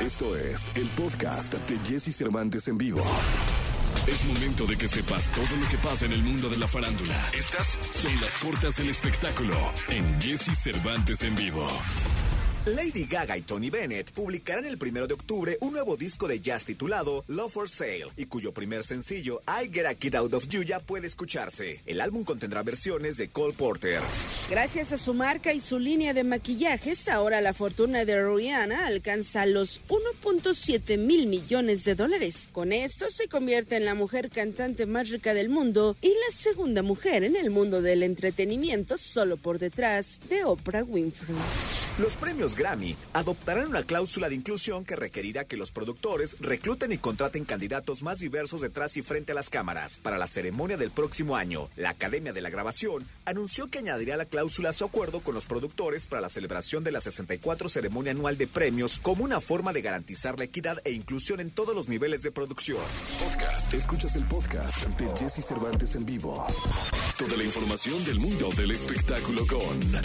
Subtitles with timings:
[0.00, 3.00] Esto es el podcast de Jesse Cervantes en vivo.
[4.06, 7.30] Es momento de que sepas todo lo que pasa en el mundo de la farándula.
[7.36, 9.54] Estas son las puertas del espectáculo
[9.88, 11.68] en Jesse Cervantes en vivo.
[12.66, 16.66] Lady Gaga y Tony Bennett publicarán el primero de octubre un nuevo disco de jazz
[16.66, 20.62] titulado Love for Sale y cuyo primer sencillo I Get a Kid Out of You
[20.62, 21.80] ya puede escucharse.
[21.86, 24.02] El álbum contendrá versiones de Cole Porter.
[24.50, 29.46] Gracias a su marca y su línea de maquillajes, ahora la fortuna de Rihanna alcanza
[29.46, 32.50] los 1.7 mil millones de dólares.
[32.52, 36.82] Con esto se convierte en la mujer cantante más rica del mundo y la segunda
[36.82, 41.36] mujer en el mundo del entretenimiento solo por detrás de Oprah Winfrey.
[42.00, 46.98] Los premios Grammy adoptarán una cláusula de inclusión que requerirá que los productores recluten y
[46.98, 49.98] contraten candidatos más diversos detrás y frente a las cámaras.
[49.98, 54.24] Para la ceremonia del próximo año, la Academia de la Grabación anunció que añadiría la
[54.24, 58.38] cláusula a su acuerdo con los productores para la celebración de la 64 ceremonia anual
[58.38, 62.22] de premios como una forma de garantizar la equidad e inclusión en todos los niveles
[62.22, 62.80] de producción.
[63.22, 63.74] Podcast.
[63.74, 66.46] Escuchas el podcast de Jesse Cervantes en vivo.
[67.18, 70.02] Toda la información del mundo del espectáculo con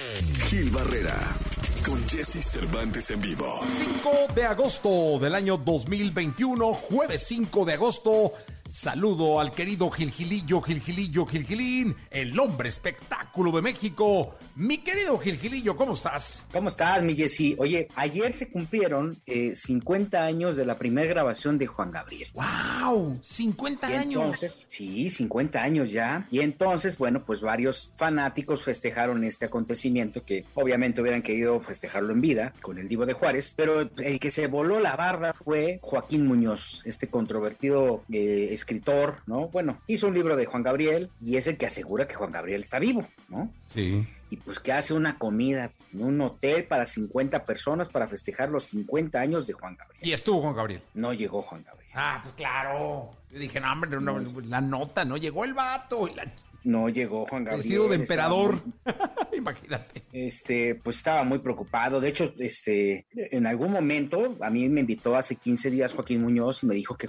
[0.49, 1.37] Gil Barrera.
[1.85, 3.59] Con Jesse Cervantes en vivo.
[3.61, 8.33] 5 de agosto del año 2021, jueves 5 de agosto.
[8.75, 14.35] Saludo al querido Gilgilillo, Gilgilillo, Gilgilín, el hombre espectáculo de México.
[14.57, 16.45] Mi querido Gilgilillo, ¿cómo estás?
[16.51, 17.55] ¿Cómo estás, mi Jessy?
[17.57, 22.27] Oye, ayer se cumplieron eh, 50 años de la primera grabación de Juan Gabriel.
[22.33, 23.21] ¡Wow!
[23.21, 24.23] ¡50 Y años!
[24.25, 26.27] entonces, sí, 50 años ya.
[26.29, 32.19] Y entonces, bueno, pues varios fanáticos festejaron este acontecimiento que obviamente hubieran querido festejarlo en
[32.19, 36.27] vida con el Divo de Juárez, pero el que se voló la barra fue Joaquín
[36.27, 39.47] Muñoz, este controvertido eh, escritor, ¿no?
[39.49, 42.61] Bueno, hizo un libro de Juan Gabriel y es el que asegura que Juan Gabriel
[42.61, 43.51] está vivo, ¿no?
[43.67, 44.07] Sí.
[44.31, 48.65] y pues que hace una comida en un hotel para 50 personas para festejar los
[48.65, 50.01] 50 años de Juan Gabriel.
[50.07, 50.81] Y estuvo Juan Gabriel.
[50.95, 51.91] No llegó Juan Gabriel.
[51.93, 53.11] Ah, pues claro.
[53.31, 55.15] Yo dije, no, hombre, no, la nota, ¿no?
[55.17, 56.07] Llegó el vato.
[56.07, 56.25] y la-
[56.65, 57.63] No llegó Juan Gabriel.
[57.63, 58.61] Vestido de emperador.
[58.65, 58.73] muy-
[59.37, 60.01] Imagínate.
[60.11, 61.99] este, pues estaba muy preocupado.
[62.01, 66.63] De hecho, este, en algún momento, a mí me invitó hace 15 días Joaquín Muñoz
[66.63, 67.07] y me dijo que,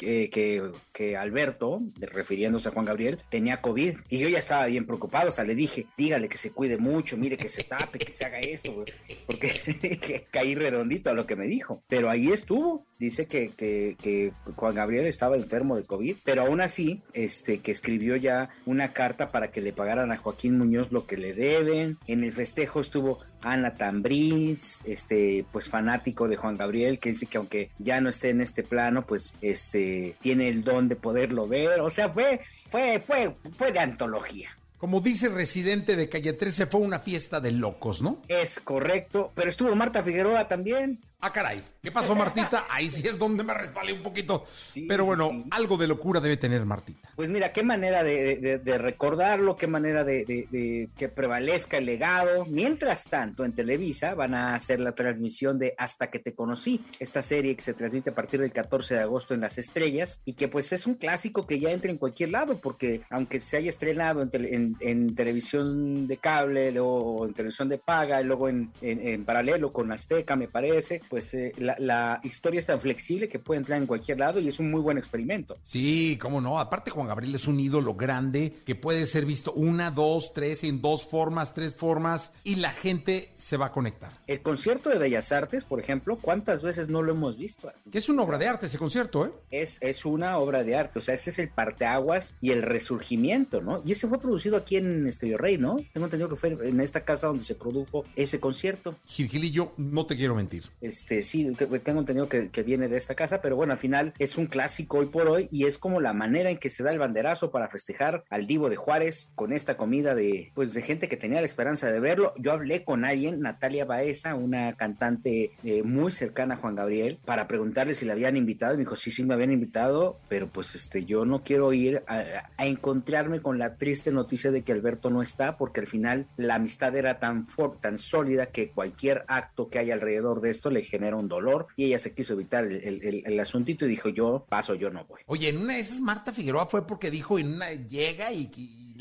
[0.00, 3.96] eh, que, que Alberto, refiriéndose a Juan Gabriel, tenía COVID.
[4.08, 5.30] Y yo ya estaba bien preocupado.
[5.30, 8.24] O sea, le dije, dígale que se cuide mucho, mire que se tape, que se
[8.24, 8.86] haga esto, güey",
[9.26, 9.50] porque
[10.00, 11.82] que caí redondito a lo que me dijo.
[11.88, 12.86] Pero ahí estuvo.
[12.98, 17.72] Dice que, que, que Juan Gabriel estaba enfermo de COVID, pero aún así, este, que
[17.72, 21.98] escribió ya una carta para que le pagaran a Joaquín Muñoz lo que le deben.
[22.06, 27.38] En el festejo estuvo Ana Tambriz, este, pues fanático de Juan Gabriel, que dice que
[27.38, 31.80] aunque ya no esté en este plano, pues este, tiene el don de poderlo ver.
[31.80, 32.40] O sea, fue,
[32.70, 34.50] fue, fue, fue de antología.
[34.82, 38.20] Como dice Residente de Calle 13, fue una fiesta de locos, ¿no?
[38.26, 40.98] Es correcto, pero estuvo Marta Figueroa también.
[41.24, 41.62] Ah, caray.
[41.80, 42.66] ¿Qué pasó, Martita?
[42.68, 44.44] Ahí sí es donde me resbalé un poquito.
[44.50, 45.44] Sí, Pero bueno, sí.
[45.52, 47.10] algo de locura debe tener Martita.
[47.14, 52.44] Pues mira, qué manera de, de- de recordarlo, qué manera de, que prevalezca el legado.
[52.46, 57.22] Mientras tanto, en Televisa van a hacer la transmisión de Hasta que te conocí, esta
[57.22, 60.48] serie que se transmite a partir del 14 de agosto en las estrellas y que
[60.48, 64.22] pues es un clásico que ya entra en cualquier lado, porque aunque se haya estrenado
[64.22, 68.48] en, tele- en- en televisión de cable luego, o en televisión de paga y luego
[68.48, 73.38] en paralelo con Azteca, me parece, pues eh, la, la historia es tan flexible que
[73.38, 75.58] puede entrar en cualquier lado y es un muy buen experimento.
[75.62, 76.58] Sí, cómo no.
[76.58, 80.80] Aparte, Juan Gabriel es un ídolo grande que puede ser visto una, dos, tres, en
[80.80, 84.10] dos formas, tres formas, y la gente se va a conectar.
[84.26, 87.70] El concierto de Bellas Artes, por ejemplo, ¿cuántas veces no lo hemos visto?
[87.90, 89.32] Que es una obra de arte ese concierto, ¿eh?
[89.50, 93.60] Es, es una obra de arte, o sea, ese es el parteaguas y el resurgimiento,
[93.60, 93.82] ¿no?
[93.84, 95.76] Y ese fue producido aquí en Estudio Rey, ¿no?
[95.92, 98.94] Tengo entendido que fue en esta casa donde se produjo ese concierto.
[99.04, 100.64] Gilgilillo, no te quiero mentir.
[101.02, 101.50] Este, sí,
[101.84, 104.98] tengo entendido que, que viene de esta casa, pero bueno, al final es un clásico
[104.98, 107.66] hoy por hoy y es como la manera en que se da el banderazo para
[107.66, 111.46] festejar al Divo de Juárez con esta comida de, pues, de gente que tenía la
[111.46, 112.34] esperanza de verlo.
[112.36, 117.48] Yo hablé con alguien, Natalia Baeza, una cantante eh, muy cercana a Juan Gabriel, para
[117.48, 120.76] preguntarle si le habían invitado y me dijo, sí, sí, me habían invitado, pero pues,
[120.76, 125.20] este, yo no quiero ir a, encontrarme con la triste noticia de que Alberto no
[125.20, 129.80] está, porque al final la amistad era tan, for- tan sólida que cualquier acto que
[129.80, 133.40] haya alrededor de esto le genera un dolor y ella se quiso evitar el, el-
[133.40, 135.22] asuntito y dijo yo paso, yo no voy.
[135.26, 138.46] Oye, en una de esas Marta Figueroa fue porque dijo en una llega y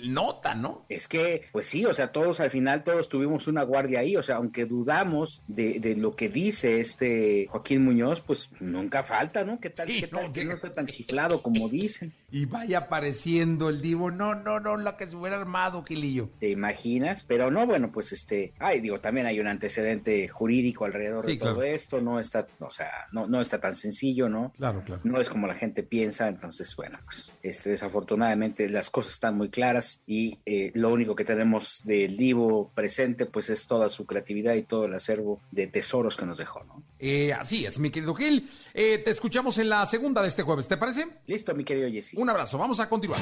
[0.08, 0.86] nota, ¿no?
[0.90, 4.24] Es que, pues sí, o sea, todos al final, todos tuvimos una guardia ahí, o
[4.24, 9.60] sea, aunque dudamos de, de lo que dice este Joaquín Muñoz, pues nunca falta, ¿no?
[9.60, 12.14] ¿Qué tal, qué tal que no está tan chiflado como dicen?
[12.32, 14.10] y vaya apareciendo el divo.
[14.10, 16.30] No, no, no, lo que se hubiera armado, Gilillo.
[16.40, 17.24] ¿Te imaginas?
[17.24, 21.62] Pero no, bueno, pues este, ay, digo, también hay un antecedente jurídico alrededor de todo
[21.64, 24.54] esto, no está, o sea, no, no está tan sencillo, ¿no?
[24.58, 25.02] Claro, claro.
[25.04, 29.50] No es como la gente piensa, entonces, bueno, pues este, desafortunadamente las cosas están muy
[29.50, 34.56] claras y eh, lo único que tenemos del divo presente, pues es toda su creatividad
[34.56, 36.84] y todo el acervo de tesoros que nos dejó, ¿no?
[37.00, 38.50] Eh, así es, mi querido Gil.
[38.74, 41.08] Eh, te escuchamos en la segunda de este jueves, ¿te parece?
[41.28, 42.14] Listo, mi querido Jesse.
[42.16, 43.20] Un abrazo, vamos a continuar.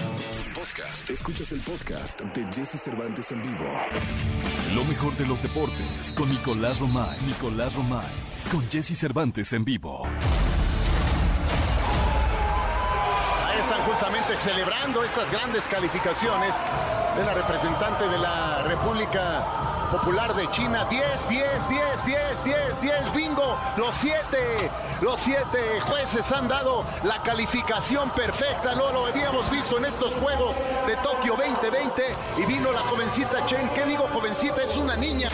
[0.53, 1.09] Podcast.
[1.09, 3.65] Escuchas el podcast de Jesse Cervantes en vivo.
[4.75, 7.17] Lo mejor de los deportes con Nicolás Romay.
[7.25, 8.07] Nicolás Romay.
[8.51, 10.07] Con Jesse Cervantes en vivo.
[14.37, 16.53] Celebrando estas grandes calificaciones
[17.17, 19.43] de la representante de la República
[19.91, 20.85] Popular de China.
[20.89, 23.57] 10, 10, 10, 10, 10, 10, bingo.
[23.75, 24.69] Los siete,
[25.01, 28.75] los siete jueces han dado la calificación perfecta.
[28.75, 30.55] No lo habíamos visto en estos Juegos
[30.85, 32.03] de Tokio 2020.
[32.37, 33.67] Y vino la jovencita Chen.
[33.69, 34.61] ¿Qué digo jovencita?
[34.61, 35.29] Es una niña.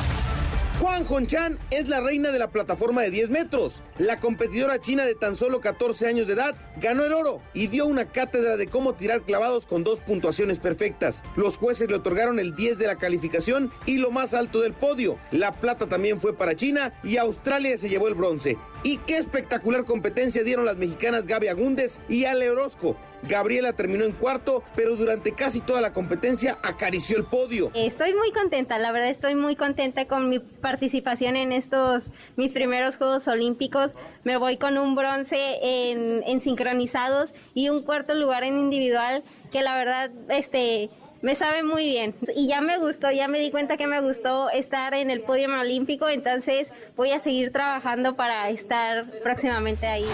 [0.80, 3.82] Juan Honchan es la reina de la plataforma de 10 metros.
[3.98, 7.86] La competidora china de tan solo 14 años de edad ganó el oro y dio
[7.86, 11.24] una cátedra de cómo tirar clavados con dos puntuaciones perfectas.
[11.38, 15.18] Los jueces le otorgaron el 10 de la calificación y lo más alto del podio.
[15.32, 18.58] La plata también fue para China y Australia se llevó el bronce.
[18.86, 22.96] Y qué espectacular competencia dieron las mexicanas Gaby Agúndez y Ale Orozco.
[23.24, 27.72] Gabriela terminó en cuarto, pero durante casi toda la competencia acarició el podio.
[27.74, 32.04] Estoy muy contenta, la verdad estoy muy contenta con mi participación en estos
[32.36, 33.94] mis primeros Juegos Olímpicos.
[34.24, 39.64] Me voy con un bronce en, en sincronizados y un cuarto lugar en individual que
[39.64, 40.92] la verdad este
[41.26, 42.14] me sabe muy bien.
[42.36, 45.50] Y ya me gustó, ya me di cuenta que me gustó estar en el podio
[45.60, 50.06] olímpico, entonces voy a seguir trabajando para estar próximamente ahí.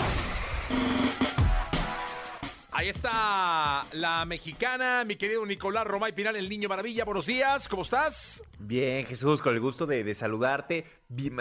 [2.73, 7.03] Ahí está la mexicana, mi querido Nicolás Romay Pinal, el niño maravilla.
[7.03, 8.45] Buenos días, ¿cómo estás?
[8.59, 10.85] Bien, Jesús, con el gusto de, saludarte.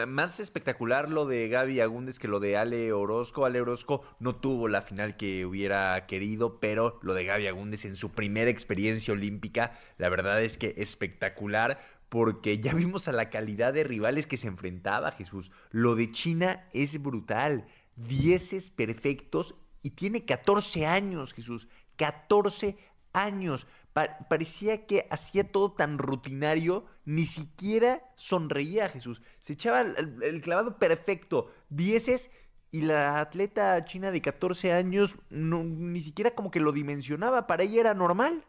[0.09, 3.47] más espectacular lo de Gaby Agúndez que lo de Ale Orozco.
[3.47, 7.95] Ale Orozco no tuvo la final que hubiera querido, pero lo de Gaby Agúndez en
[7.95, 13.73] su primera experiencia olímpica, la verdad es que espectacular porque ya vimos a la calidad
[13.73, 15.53] de rivales que se enfrentaba Jesús.
[15.71, 17.69] Lo de China es brutal.
[17.95, 21.69] Dieces perfectos y tiene 14 años, Jesús.
[21.97, 22.77] 14
[23.13, 23.67] años.
[23.93, 29.21] parecía que hacía todo tan rutinario, ni siquiera sonreía Jesús.
[29.41, 31.51] Se echaba el, clavado perfecto.
[31.69, 32.31] Dieces
[32.71, 37.47] y la atleta china de 14 años no, ni siquiera como que lo dimensionaba.
[37.47, 38.45] Para ella era normal.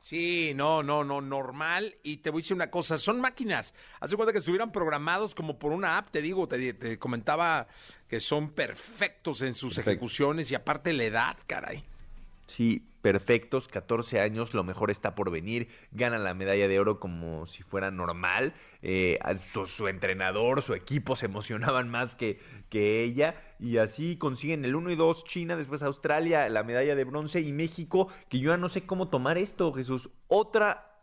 [0.00, 1.96] Sí, no, no, no, normal.
[2.02, 3.74] Y te voy a decir una cosa, son máquinas.
[4.00, 7.66] Hace cuenta que estuvieran programados como por una app, te digo, te, comentaba
[8.08, 11.84] que son perfectos en sus ejecuciones y aparte la edad, caray.
[12.48, 17.46] Sí, perfectos, 14 años, lo mejor está por venir, gana la medalla de oro como
[17.46, 19.18] si fuera normal, eh,
[19.66, 22.40] su, entrenador, su equipo se emocionaban más que,
[22.70, 27.04] que ella y así consiguen el 1 y 2 China, después Australia, la medalla de
[27.04, 30.96] bronce y México, que yo ya no sé cómo tomar esto, Jesús, otra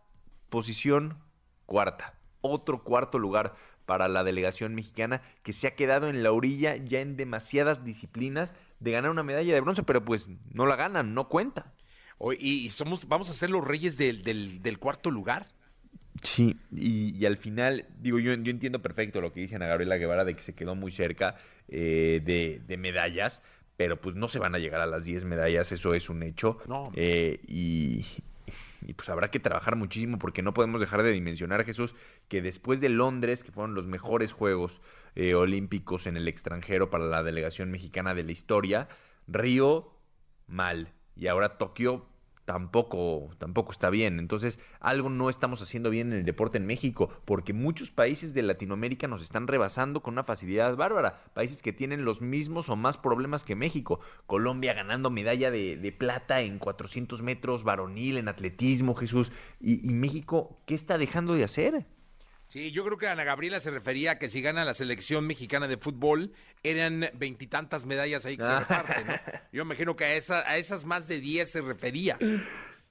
[0.49, 1.19] posición
[1.67, 6.75] cuarta, otro cuarto lugar para la delegación mexicana que se ha quedado en la orilla
[6.75, 11.13] ya en demasiadas disciplinas de ganar una medalla de bronce, pero pues no la ganan,
[11.13, 11.73] no cuenta.
[12.39, 15.47] y somos, vamos a ser los reyes del, del, cuarto lugar.
[16.21, 20.25] Sí, y, al final, digo, yo, yo entiendo perfecto lo que dice Ana Gabriela Guevara
[20.25, 21.35] de que se quedó muy cerca
[21.67, 23.41] eh, de, de, medallas,
[23.77, 26.57] pero pues no se van a llegar a las 10 medallas, eso es un hecho.
[26.67, 26.91] No.
[26.95, 28.05] Eh, y,
[28.87, 31.93] y pues habrá que trabajar muchísimo porque no podemos dejar de dimensionar, Jesús,
[32.27, 34.81] que después de Londres, que fueron los mejores Juegos
[35.15, 38.87] eh, Olímpicos en el extranjero para la delegación mexicana de la historia,
[39.27, 39.91] Río,
[40.47, 40.93] mal.
[41.15, 42.05] Y ahora Tokio,
[42.45, 44.19] tampoco, tampoco está bien.
[44.19, 48.43] Entonces, algo no estamos haciendo bien en el deporte en México, porque muchos países de
[48.43, 51.23] Latinoamérica nos están rebasando con una facilidad bárbara.
[51.33, 53.99] Países que tienen los mismos o más problemas que México.
[54.27, 59.31] Colombia ganando medalla de, plata en 400 metros varonil, en atletismo, Jesús.
[59.59, 61.85] Y, y México, ¿qué está dejando de hacer?
[62.47, 65.67] Sí, yo creo que Ana Gabriela se refería a que si gana la selección mexicana
[65.67, 66.31] de fútbol,
[66.63, 68.59] eran veintitantas medallas ahí que se ah.
[68.59, 69.13] reparten, ¿no?
[69.51, 72.17] Yo imagino que a, esa, a esas más de diez se refería.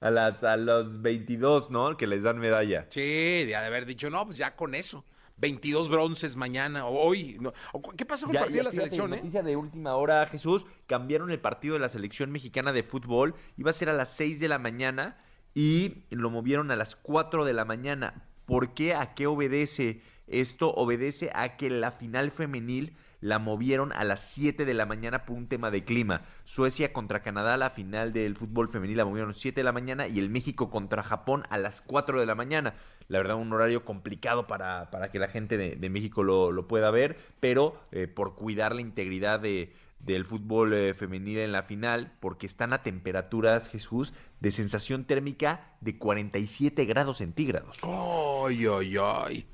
[0.01, 1.95] A, las, a los 22, ¿no?
[1.95, 2.87] Que les dan medalla.
[2.89, 5.05] Sí, de haber dicho, no, pues ya con eso.
[5.37, 7.37] 22 bronces mañana, o hoy.
[7.39, 7.53] No.
[7.97, 9.13] ¿Qué pasó con el partido de la selección?
[9.13, 9.17] Eh?
[9.17, 10.65] Noticia de última hora, Jesús.
[10.87, 13.35] Cambiaron el partido de la selección mexicana de fútbol.
[13.57, 15.17] Iba a ser a las 6 de la mañana
[15.53, 18.93] y lo movieron a las 4 de la mañana ¿Por qué?
[18.93, 20.01] ¿A qué obedece?
[20.27, 25.25] Esto obedece a que la final femenil la movieron a las 7 de la mañana
[25.25, 26.21] por un tema de clima.
[26.43, 29.71] Suecia contra Canadá, la final del fútbol femenil la movieron a las 7 de la
[29.71, 32.75] mañana y el México contra Japón a las 4 de la mañana.
[33.07, 37.17] La verdad, un horario complicado para, para que la gente de, México lo, pueda ver,
[37.39, 42.45] pero eh, por cuidar la integridad de, del fútbol eh, femenil en la final, porque
[42.45, 47.77] están a temperaturas, Jesús, de sensación térmica de 47 grados centígrados.
[47.81, 49.47] ¡Ay, ay, ay!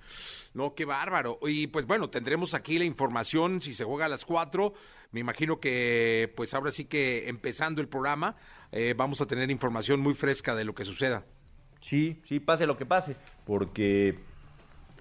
[0.53, 1.39] No, qué bárbaro.
[1.43, 4.73] Y pues bueno, tendremos aquí la información si se juega a las 4.
[5.11, 8.35] Me imagino que pues ahora sí que empezando el programa
[8.71, 11.25] eh, vamos a tener información muy fresca de lo que suceda.
[11.81, 14.19] Sí, sí, pase lo que pase, porque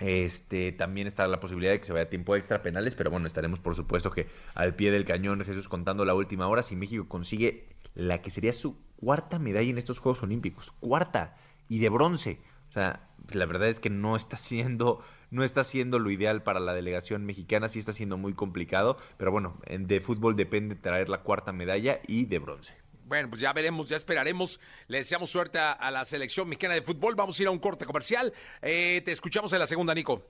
[0.00, 3.26] este, también está la posibilidad de que se vaya a tiempo extra penales, pero bueno,
[3.26, 7.06] estaremos por supuesto que al pie del cañón Jesús contando la última hora si México
[7.06, 11.36] consigue la que sería su cuarta medalla en estos Juegos Olímpicos, cuarta
[11.68, 12.40] y de bronce.
[12.68, 16.60] O sea, la verdad es que no está siendo no está siendo lo ideal para
[16.60, 21.22] la delegación mexicana, sí está siendo muy complicado, pero bueno, de fútbol depende traer la
[21.22, 22.79] cuarta medalla y de bronce.
[23.10, 24.60] Bueno, pues ya veremos, ya esperaremos.
[24.86, 27.16] Le deseamos suerte a, la selección mexicana de fútbol.
[27.16, 28.32] Vamos a ir a un corte comercial.
[28.62, 30.22] Eh, te escuchamos en la segunda, Nico.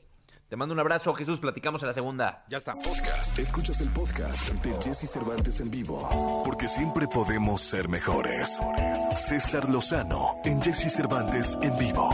[0.49, 1.39] Te mando un abrazo, Jesús.
[1.41, 2.47] Platicamos en la segunda.
[2.49, 2.75] Ya está.
[2.77, 3.39] Podcast.
[3.39, 6.43] Escuchas el podcast de Jesse Cervantes en vivo.
[6.43, 8.59] Porque siempre podemos ser mejores.
[9.15, 12.09] César Lozano en Jesse Cervantes en vivo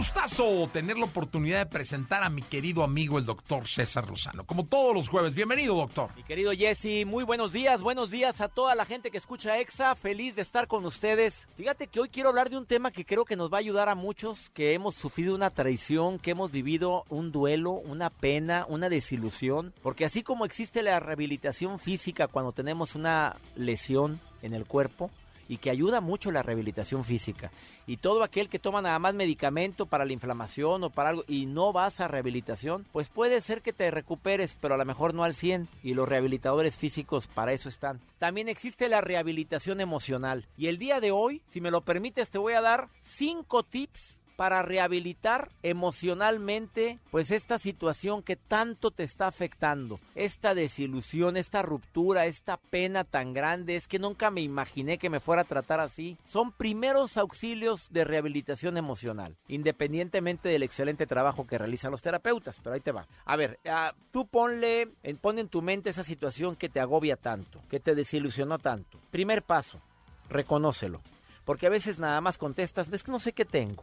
[0.00, 4.46] gustazo tener la oportunidad de presentar a mi querido amigo el doctor César Lozano.
[4.46, 6.08] Como todos los jueves, bienvenido doctor.
[6.16, 9.94] Mi querido Jesse, muy buenos días, buenos días a toda la gente que escucha EXA,
[9.96, 11.46] feliz de estar con ustedes.
[11.54, 13.90] Fíjate que hoy quiero hablar de un tema que creo que nos va a ayudar
[13.90, 18.88] a muchos que hemos sufrido una traición, que hemos vivido un duelo, una pena, una
[18.88, 25.10] desilusión, porque así como existe la rehabilitación física cuando tenemos una lesión en el cuerpo,
[25.50, 27.50] y que ayuda mucho la rehabilitación física.
[27.84, 31.46] Y todo aquel que toma nada más medicamento para la inflamación o para algo y
[31.46, 35.24] no vas a rehabilitación, pues puede ser que te recuperes, pero a lo mejor no
[35.24, 38.00] al 100 y los rehabilitadores físicos para eso están.
[38.20, 42.38] También existe la rehabilitación emocional y el día de hoy, si me lo permites, te
[42.38, 49.26] voy a dar cinco tips para rehabilitar emocionalmente pues esta situación que tanto te está
[49.26, 55.10] afectando, esta desilusión, esta ruptura, esta pena tan grande, es que nunca me imaginé que
[55.10, 56.16] me fuera a tratar así.
[56.24, 62.72] Son primeros auxilios de rehabilitación emocional, independientemente del excelente trabajo que realizan los terapeutas, pero
[62.72, 63.06] ahí te va.
[63.26, 64.88] A ver, ah, tú ponle,
[65.20, 68.98] pon en tu mente esa situación que te agobia tanto, que te desilusionó tanto.
[69.10, 69.82] Primer paso,
[70.30, 71.02] reconócelo.
[71.44, 73.82] Porque a veces nada más contestas, es que no sé qué tengo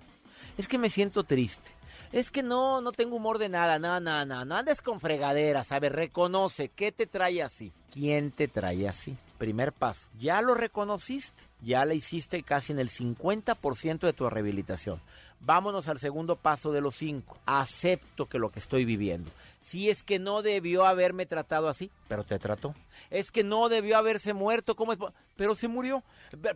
[0.57, 1.71] es que me siento triste.
[2.11, 5.71] Es que no, no tengo humor de nada, no, no, no, no andes con fregaderas.
[5.71, 7.73] A ver, reconoce, ¿qué te trae así?
[7.93, 9.17] ¿Quién te trae así?
[9.37, 15.01] Primer paso, ya lo reconociste, ya la hiciste casi en el 50% de tu rehabilitación.
[15.39, 17.37] Vámonos al segundo paso de los cinco.
[17.45, 19.31] Acepto que lo que estoy viviendo.
[19.61, 22.73] Si es que no debió haberme tratado así, pero te trató.
[23.09, 24.99] Es que no debió haberse muerto, ¿cómo es?
[25.35, 26.03] Pero se murió.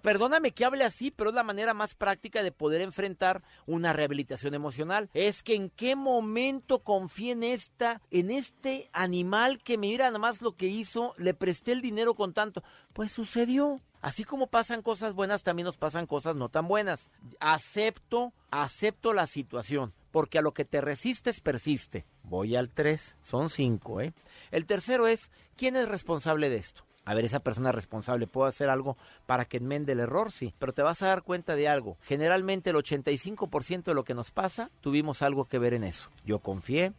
[0.02, 4.54] Perdóname que hable así, pero es la manera más práctica de poder enfrentar una rehabilitación
[4.54, 5.10] emocional.
[5.14, 10.42] Es que en qué momento confié en esta, en este animal que mira nada más
[10.42, 12.64] lo que hizo, le presté el dinero con tanto.
[12.94, 13.82] Pues sucedió.
[14.02, 17.12] Así como pasan cosas buenas, también nos pasan cosas no tan buenas.
[17.40, 22.06] Acepto, acepto la situación, porque a lo que te resistes persiste.
[22.24, 24.14] Voy al 3, son 5, ¿eh?
[24.50, 26.84] El tercero es, ¿quién es responsable de esto?
[27.06, 30.32] A ver, esa persona responsable, ¿puedo hacer algo para que enmende el error?
[30.32, 31.98] Sí, pero te vas a dar cuenta de algo.
[32.02, 36.10] Generalmente el 85% de lo que nos pasa, tuvimos algo que ver en eso.
[36.26, 36.94] Yo confié,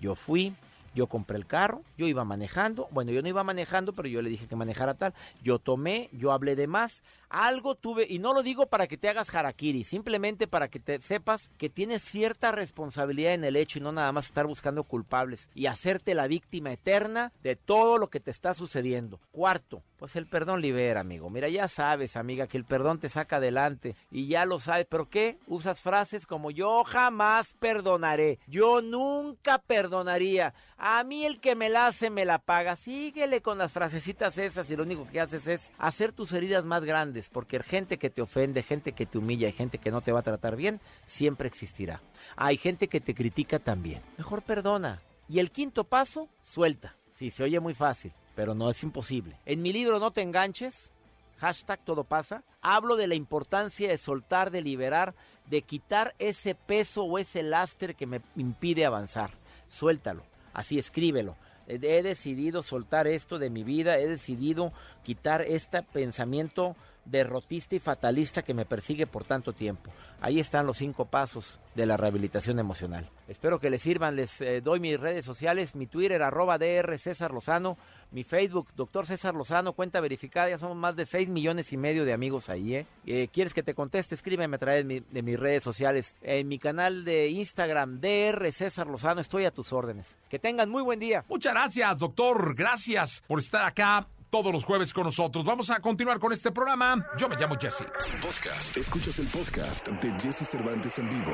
[0.00, 0.54] yo fui,
[0.96, 4.30] yo compré el carro, yo iba manejando, bueno, yo no iba manejando, pero yo le
[4.30, 5.12] dije que manejara tal,
[5.42, 9.08] yo tomé, yo hablé de más, algo tuve, y no lo digo para que te
[9.08, 13.82] hagas harakiri, simplemente para que te sepas que tienes cierta responsabilidad en el hecho y
[13.82, 18.20] no nada más estar buscando culpables y hacerte la víctima eterna de todo lo que
[18.20, 19.20] te está sucediendo.
[19.32, 21.30] Cuarto, pues el perdón libera, amigo.
[21.30, 25.08] Mira, ya sabes, amiga, que el perdón te saca adelante y ya lo sabes, pero
[25.08, 25.38] ¿qué?
[25.46, 31.88] Usas frases como yo jamás perdonaré, yo nunca perdonaría, a mí el que me la
[31.88, 32.76] hace me la paga.
[32.76, 36.84] Síguele con las frasecitas esas y lo único que haces es hacer tus heridas más
[36.84, 40.12] grandes porque gente que te ofende, gente que te humilla y gente que no te
[40.12, 42.00] va a tratar bien, siempre existirá.
[42.36, 44.02] Hay gente que te critica también.
[44.16, 45.02] Mejor perdona.
[45.28, 46.96] Y el quinto paso, suelta.
[47.12, 49.38] Sí, se oye muy fácil, pero no es imposible.
[49.44, 50.90] En mi libro No te enganches,
[51.38, 55.14] hashtag todo pasa, hablo de la importancia de soltar, de liberar,
[55.46, 59.30] de quitar ese peso o ese lastre que me impide avanzar.
[59.66, 66.76] Suéltalo, así escríbelo he decidido soltar esto de mi vida, he decidido quitar este pensamiento
[67.06, 69.90] derrotista y fatalista que me persigue por tanto tiempo.
[70.20, 73.08] Ahí están los cinco pasos de la rehabilitación emocional.
[73.28, 74.16] Espero que les sirvan.
[74.16, 77.76] Les eh, doy mis redes sociales, mi Twitter, arroba DR César Lozano,
[78.12, 80.48] mi Facebook, doctor César Lozano, cuenta verificada.
[80.48, 82.76] Ya somos más de 6 millones y medio de amigos ahí.
[82.76, 82.86] ¿eh?
[83.06, 84.14] eh quieres que te conteste?
[84.14, 86.14] Escríbeme a través de, mis redes sociales.
[86.22, 90.16] En mi canal de Instagram, DR César Lozano, estoy a tus órdenes.
[90.30, 91.24] Que tengan muy buen día.
[91.28, 92.54] Muchas gracias, doctor.
[92.54, 94.06] Gracias por estar acá
[94.42, 95.46] todos los jueves con nosotros.
[95.46, 97.06] Vamos a continuar con este programa.
[97.16, 97.86] Yo me llamo Jesse.
[98.20, 98.76] Podcast.
[98.76, 101.32] Escuchas el podcast de Jesse Cervantes en vivo.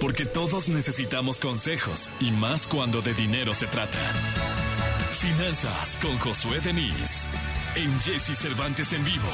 [0.00, 3.98] Porque todos necesitamos consejos y más cuando de dinero se trata.
[5.18, 7.26] Finanzas con Josué Denis
[7.74, 9.28] en Jesse Cervantes en vivo.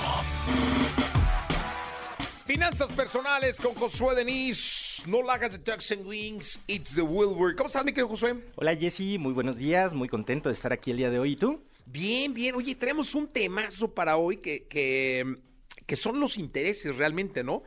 [2.46, 5.02] Finanzas personales con Josué Denis.
[5.06, 7.54] No la hagas de Ducks and Wings, it's the Wilbur.
[7.54, 8.34] ¿Cómo estás, mi querido Josué?
[8.56, 9.18] Hola, Jesse.
[9.18, 9.92] Muy buenos días.
[9.92, 11.32] Muy contento de estar aquí el día de hoy.
[11.32, 11.60] ¿Y tú?
[11.90, 12.54] Bien, bien.
[12.54, 17.62] Oye, tenemos un temazo para hoy que, que, son los intereses realmente, ¿no?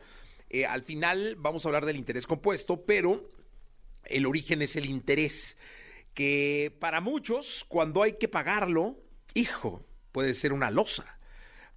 [0.48, 3.32] Eh, al final vamos a hablar del interés compuesto, pero
[4.04, 5.56] el origen es el interés,
[6.14, 8.96] que para muchos, cuando hay que pagarlo,
[9.34, 11.18] hijo, puede ser una losa.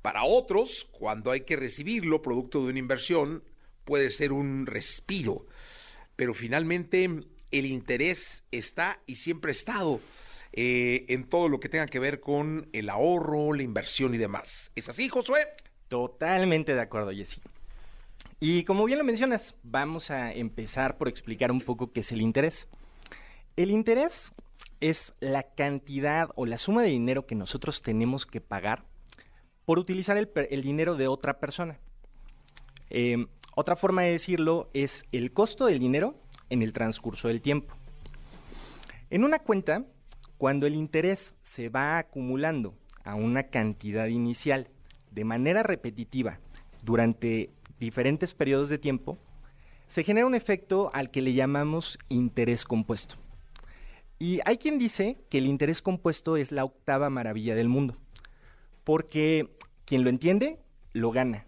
[0.04, 3.44] Para otros, cuando hay que recibirlo, producto de una inversión,
[3.86, 5.48] puede ser un respiro.
[6.16, 7.06] Pero finalmente
[7.50, 10.00] el interés está y siempre ha estado.
[10.58, 14.72] Eh, en todo lo que tenga que ver con el ahorro, la inversión y demás.
[14.76, 15.48] ¿Es así, Josué?
[15.90, 17.42] Totalmente de acuerdo, Jessy.
[18.40, 22.22] Y como bien lo mencionas, vamos a empezar por explicar un poco qué es el
[22.22, 22.70] interés.
[23.58, 24.34] El interés
[24.80, 28.86] es la cantidad o la suma de dinero que nosotros tenemos que pagar
[29.66, 31.80] por utilizar el, dinero de otra persona.
[32.90, 36.16] Em, otra forma de decirlo es el costo del dinero
[36.50, 37.76] en el transcurso del tiempo.
[39.10, 39.86] En una cuenta,
[40.38, 44.70] cuando el interés se va acumulando a una cantidad inicial
[45.12, 46.40] de manera repetitiva
[46.84, 49.18] durante diferentes periodos de tiempo,
[49.88, 53.16] se genera un efecto al que le llamamos interés compuesto.
[54.18, 57.96] Y hay quien dice que el interés compuesto es la octava maravilla del mundo,
[58.84, 59.50] porque
[59.86, 60.60] quien lo entiende,
[60.94, 61.46] lo gana,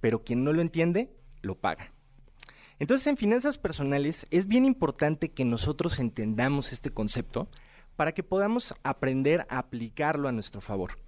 [0.00, 1.10] pero quien no lo entiende,
[1.42, 1.92] lo paga.
[2.78, 7.48] Entonces en finanzas personales es bien importante que nosotros entendamos este concepto
[7.98, 11.00] para que podamos aprender a aplicarlo a nuestro favor.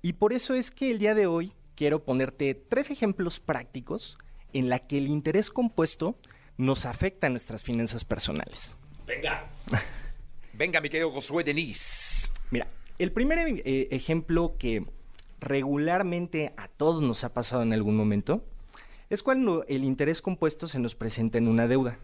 [0.00, 4.16] Y por eso es que el día de hoy quiero ponerte tres ejemplos prácticos
[4.52, 6.14] en la que el interés compuesto
[6.56, 8.76] nos afecta a nuestras finanzas personales.
[9.08, 9.50] Venga.
[10.52, 12.30] Venga, mi querido Josué Denis.
[12.52, 12.68] Mira,
[13.00, 14.86] el primer eh, ejemplo que
[15.40, 18.44] regularmente a todos nos ha pasado en algún momento
[19.08, 21.98] es cuando el interés compuesto se nos presenta en una deuda.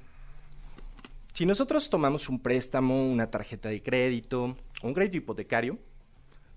[1.36, 5.78] Si nosotros tomamos un préstamo, una tarjeta de crédito, un crédito hipotecario,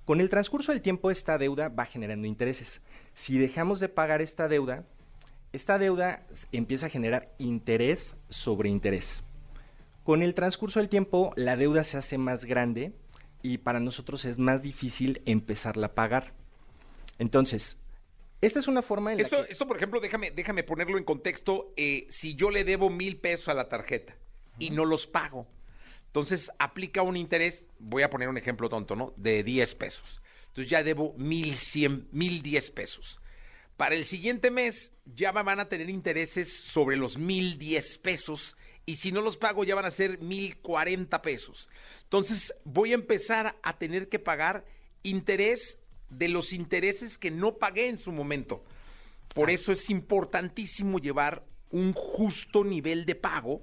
[0.06, 2.82] con el transcurso del tiempo esta deuda va generando intereses.
[3.14, 4.86] Si dejamos de pagar esta deuda,
[5.52, 9.22] esta deuda empieza a generar interés sobre interés.
[10.06, 12.94] Con el transcurso del tiempo, la deuda se hace más grande
[13.42, 16.32] y para nosotros es más difícil empezarla a pagar.
[17.18, 17.76] Entonces,
[18.40, 19.52] esta es una forma en esto, que...
[19.52, 21.74] Esto, por ejemplo, déjame, déjame ponerlo en contexto.
[21.76, 24.16] Eh, si yo le debo mil pesos a la tarjeta,
[24.60, 25.48] y no los pago.
[26.08, 29.14] Entonces aplica un interés, voy a poner un ejemplo tonto, ¿no?
[29.18, 30.22] De 10 pesos.
[30.50, 33.22] Entonces ya debo mil diez pesos.
[33.78, 38.98] Para el siguiente mes ya van a tener intereses sobre los mil diez pesos y
[38.98, 41.70] si no los pago ya van a ser mil cuarenta pesos.
[42.04, 44.66] Entonces voy a empezar a tener que pagar
[45.04, 45.78] interés
[46.10, 48.64] de los intereses que no pagué en su momento.
[49.34, 49.54] Por ah.
[49.54, 53.62] eso es importantísimo llevar un justo nivel de pago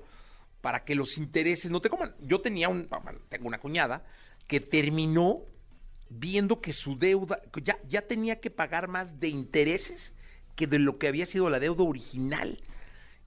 [0.66, 2.16] para que los intereses no te coman.
[2.18, 2.88] Yo tenía un,
[3.28, 4.04] tengo una cuñada
[4.48, 5.42] que terminó
[6.08, 10.12] viendo que su deuda, ya, ya tenía que pagar más de intereses
[10.56, 12.60] que de lo que había sido la deuda original.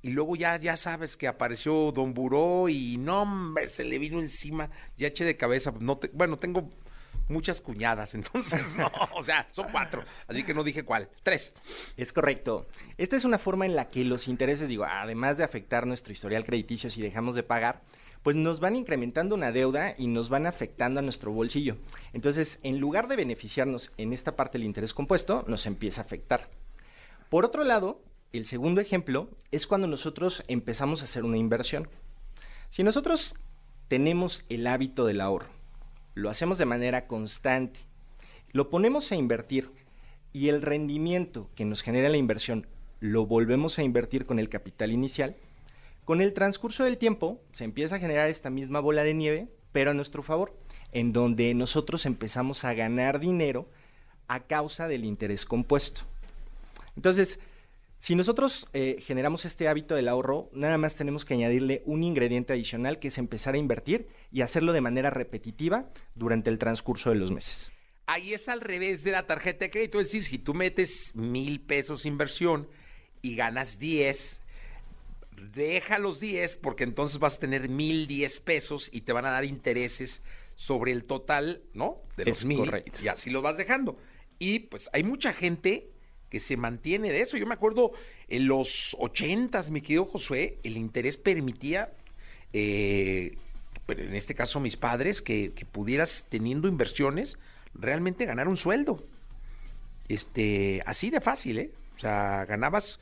[0.02, 4.20] Y luego ya, ya sabes que apareció Don Buró y no, hombre, se le vino
[4.20, 6.70] encima, ya eché de cabeza, no bueno, tengo
[7.30, 11.54] muchas cuñadas, entonces no, o sea, son cuatro, así que no dije cuál, tres.
[11.96, 12.68] Es correcto.
[12.98, 16.46] Esta es una forma en la que los intereses, digo, además de afectar nuestro historial
[16.46, 17.82] crediticio si dejamos de pagar,
[18.24, 21.78] pues nos van incrementando una deuda y nos van afectando a nuestro bolsillo.
[22.14, 26.50] Entonces, en lugar de beneficiarnos en esta parte del interés compuesto, nos empieza a afectar.
[27.30, 28.02] Por otro lado,
[28.34, 31.88] el segundo ejemplo es cuando nosotros empezamos a hacer una inversión.
[32.70, 33.36] Si nosotros
[33.88, 35.59] tenemos el hábito del ahorro,
[36.20, 37.80] lo hacemos de manera constante,
[38.52, 39.72] lo ponemos a invertir
[40.34, 42.68] y el rendimiento que nos genera la inversión
[43.00, 45.36] lo volvemos a invertir con el capital inicial,
[46.04, 49.92] con el transcurso del tiempo se empieza a generar esta misma bola de nieve, pero
[49.92, 50.54] a nuestro favor,
[50.92, 53.70] en donde nosotros empezamos a ganar dinero
[54.28, 56.02] a causa del interés compuesto.
[56.96, 57.40] Entonces,
[58.00, 62.54] si nosotros eh, generamos este hábito del ahorro, nada más tenemos que añadirle un ingrediente
[62.54, 67.18] adicional que es empezar a invertir y hacerlo de manera repetitiva durante el transcurso de
[67.18, 67.72] los meses.
[68.06, 71.60] Ahí es al revés de la tarjeta de crédito, es decir, si tú metes mil
[71.62, 72.68] pesos inversión
[73.22, 74.42] y ganas 10,
[75.54, 79.32] deja los 10 porque entonces vas a tener mil diez pesos y te van a
[79.32, 80.22] dar intereses
[80.56, 82.02] sobre el total, ¿no?
[82.18, 82.60] De los Es mil.
[82.60, 83.00] correcto.
[83.04, 83.98] Y así lo vas dejando.
[84.40, 85.92] Y pues hay mucha gente
[86.30, 87.38] que se mantiene de eso.
[87.38, 87.92] Yo me acuerdo
[88.28, 91.92] en los ochentas, mi querido Josué, el interés permitía,
[92.54, 93.36] eh,
[93.86, 97.38] pero en este caso mis padres, que, que pudieras teniendo inversiones
[97.74, 99.04] realmente ganar un sueldo.
[100.08, 101.72] Este, así de fácil, ¿eh?
[101.98, 103.00] O sea, ganabas,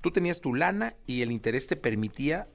[0.00, 2.48] tú tenías tu lana y el interés te permitía,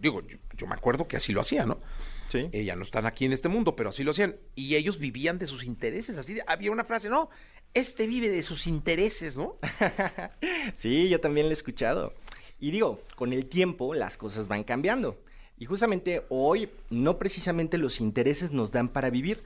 [0.00, 1.80] digo, yo, yo me acuerdo que así lo hacía, ¿no?
[2.28, 2.48] Sí.
[2.52, 4.36] Eh, ya no están aquí en este mundo, pero así lo hacían.
[4.54, 6.16] Y ellos vivían de sus intereses.
[6.16, 7.28] Así de- había una frase, no,
[7.74, 9.56] este vive de sus intereses, ¿no?
[10.78, 12.14] Sí, yo también lo he escuchado.
[12.60, 15.18] Y digo, con el tiempo las cosas van cambiando.
[15.58, 19.42] Y justamente hoy no precisamente los intereses nos dan para vivir,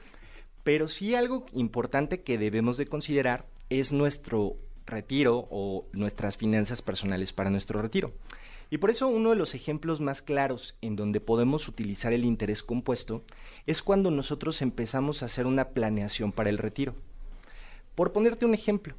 [0.65, 7.33] pero sí algo importante que debemos de considerar es nuestro retiro o nuestras finanzas personales
[7.33, 8.13] para nuestro retiro.
[8.69, 12.63] Y por eso uno de los ejemplos más claros en donde podemos utilizar el interés
[12.63, 13.23] compuesto
[13.67, 16.95] es cuando nosotros empezamos a hacer una planeación para el retiro.
[17.97, 18.95] Por ponerte un ejemplo,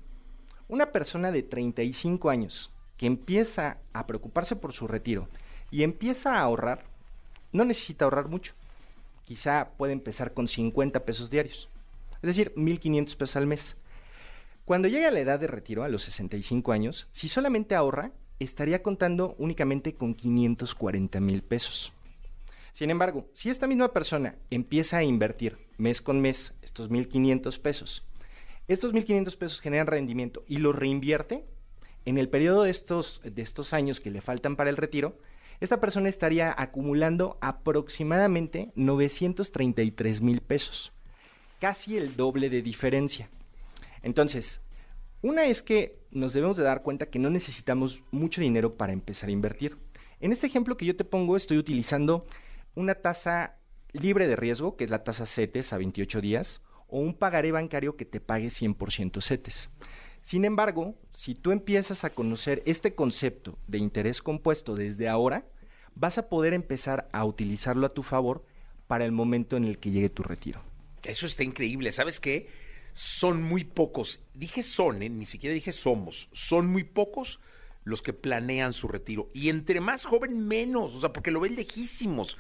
[0.68, 5.30] una persona de 35 años que empieza a preocuparse por su retiro
[5.70, 6.84] y empieza a ahorrar,
[7.52, 8.56] no necesita ahorrar mucho.
[9.24, 11.70] Quizá puede empezar con 50 pesos diarios,
[12.16, 13.78] es decir, 1.500 pesos al mes.
[14.66, 18.82] Cuando llegue a la edad de retiro, a los 65 años, si solamente ahorra, estaría
[18.82, 21.94] contando únicamente con 540 mil pesos.
[22.74, 28.07] Sin embargo, si esta misma persona empieza a invertir mes con mes estos 1.500 pesos,
[28.68, 31.46] estos 1.500 pesos generan rendimiento y los reinvierte,
[32.06, 35.18] en el periodo de estos, de estos años que le faltan para el retiro,
[35.60, 40.92] esta persona estaría acumulando aproximadamente 933 mil pesos,
[41.60, 43.30] casi el doble de diferencia.
[44.04, 44.62] Entonces,
[45.22, 49.30] una es que nos debemos de dar cuenta que no necesitamos mucho dinero para empezar
[49.30, 49.78] a invertir.
[50.20, 52.26] En este ejemplo que yo te pongo, estoy utilizando
[52.76, 53.58] una tasa
[53.94, 57.95] libre de riesgo, que es la tasa CETES a 28 días, o un pagaré bancario
[57.95, 59.69] que te pague 100% CETES.
[60.21, 65.45] Sin embargo, si tú empiezas a conocer este concepto de interés compuesto desde ahora,
[65.95, 68.43] vas a poder empezar a utilizarlo a tu favor
[68.88, 70.62] para el momento en el que llegue tu retiro.
[71.06, 71.91] Eso está increíble.
[71.91, 72.50] ¿Sabes qué?
[72.93, 74.19] Son muy pocos.
[74.34, 75.10] Dije son, ¿eh?
[75.10, 76.30] ni siquiera dije somos.
[76.34, 77.39] Son muy pocos
[77.84, 79.30] los que planean su retiro.
[79.34, 80.93] Y entre más joven, menos.
[80.93, 82.38] O sea, porque lo ven lejísimos.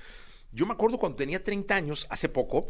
[0.51, 2.69] Yo me acuerdo cuando tenía 30 años, hace poco,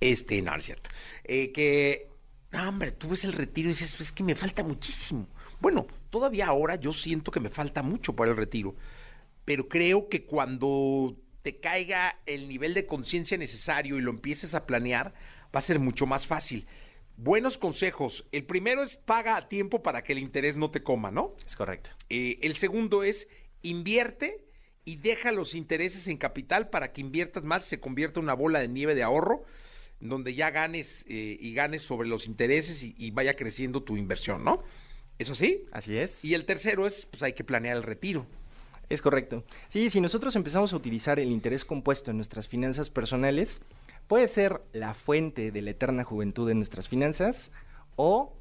[0.00, 0.90] este, no, no es cierto,
[1.24, 2.08] eh, que,
[2.50, 5.28] no, hombre, tú ves el retiro y dices, es que me falta muchísimo.
[5.60, 8.74] Bueno, todavía ahora yo siento que me falta mucho para el retiro,
[9.44, 14.66] pero creo que cuando te caiga el nivel de conciencia necesario y lo empieces a
[14.66, 15.14] planear,
[15.54, 16.66] va a ser mucho más fácil.
[17.16, 18.24] Buenos consejos.
[18.32, 21.34] El primero es paga a tiempo para que el interés no te coma, ¿no?
[21.46, 21.90] Es correcto.
[22.08, 23.28] Eh, el segundo es
[23.62, 24.46] invierte
[24.84, 28.60] y deja los intereses en capital para que inviertas más, se convierta en una bola
[28.60, 29.44] de nieve de ahorro,
[30.00, 34.44] donde ya ganes eh, y ganes sobre los intereses y, y vaya creciendo tu inversión,
[34.44, 34.62] ¿no?
[35.18, 35.66] ¿Eso sí?
[35.72, 36.24] Así es.
[36.24, 38.26] Y el tercero es, pues hay que planear el retiro.
[38.88, 39.44] Es correcto.
[39.68, 43.60] Sí, si nosotros empezamos a utilizar el interés compuesto en nuestras finanzas personales,
[44.08, 47.52] puede ser la fuente de la eterna juventud en nuestras finanzas
[47.94, 48.36] o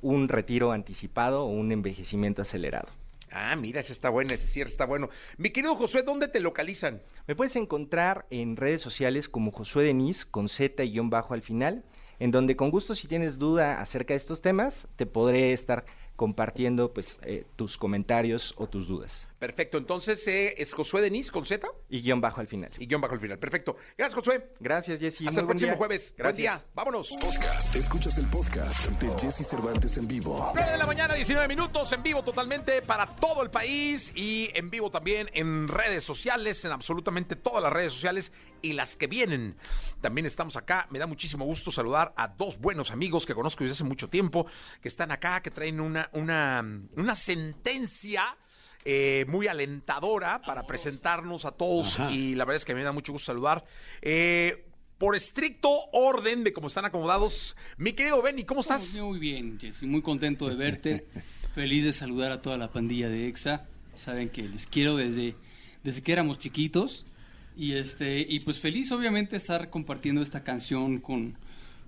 [0.00, 2.88] un retiro anticipado o un envejecimiento acelerado.
[3.34, 5.08] Ah, mira, ese está bueno, ese cierre está bueno.
[5.38, 7.02] Mi querido Josué, ¿dónde te localizan?
[7.26, 11.40] Me puedes encontrar en redes sociales como Josué Denis con Z y guion bajo al
[11.40, 11.82] final,
[12.18, 16.92] en donde con gusto si tienes duda acerca de estos temas, te podré estar compartiendo
[16.92, 19.26] pues eh, tus comentarios o tus dudas.
[19.42, 22.70] Perfecto, entonces eh, es Josué Denis con Z Y guion bajo al final.
[22.78, 23.40] y guion bajo el final.
[23.40, 23.74] Perfecto.
[23.98, 24.52] Gracias, Josué.
[24.60, 25.26] Gracias, Jessy.
[25.26, 25.78] Hasta Muy el buen próximo día.
[25.78, 26.14] jueves.
[26.16, 26.52] Gracias.
[26.52, 26.72] Buen día.
[26.74, 27.08] Vámonos.
[27.20, 27.74] Podcast.
[27.74, 30.52] Escuchas el podcast de Jesse Cervantes en vivo.
[30.54, 34.70] 9 de la mañana, 19 minutos, en vivo totalmente para todo el país y en
[34.70, 38.30] vivo también en redes sociales, en absolutamente todas las redes sociales
[38.62, 39.56] y las que vienen.
[40.00, 40.86] También estamos acá.
[40.90, 44.46] Me da muchísimo gusto saludar a dos buenos amigos que conozco desde hace mucho tiempo,
[44.80, 48.36] que están acá, que traen una, una, una sentencia.
[48.84, 53.12] Eh, muy alentadora para presentarnos a todos y la verdad es que me da mucho
[53.12, 53.64] gusto saludar.
[54.00, 54.66] Eh,
[54.98, 58.96] por estricto orden de cómo están acomodados, mi querido Benny, ¿cómo estás?
[58.96, 61.06] Muy bien, Jessy, muy contento de verte.
[61.54, 63.66] Feliz de saludar a toda la pandilla de EXA.
[63.94, 65.34] Saben que les quiero desde,
[65.82, 67.04] desde que éramos chiquitos.
[67.56, 71.36] Y, este, y pues feliz, obviamente, estar compartiendo esta canción con,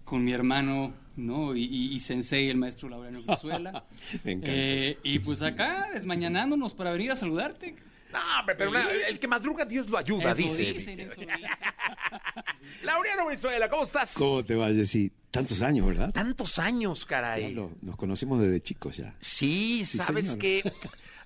[0.05, 1.55] con mi hermano ¿no?
[1.57, 3.85] Y, y, y Sensei, el maestro Laureano Brizuela.
[4.25, 7.75] Me encanta Eh, y pues acá, desmañanándonos para venir a saludarte.
[8.13, 10.73] No, pero una- el que madruga, Dios lo ayuda, Eso dice.
[10.73, 11.29] dicen, eso dicen.
[12.85, 14.13] Laureano Brizuela, ¿cómo estás?
[14.15, 15.11] ¿Cómo te va, Jessy?
[15.31, 16.13] Tantos años, ¿verdad?
[16.13, 17.53] Tantos años, caray.
[17.55, 19.15] lo- nos conocimos desde chicos ya.
[19.21, 20.39] Sí, Sí, sabes señor.
[20.39, 20.73] que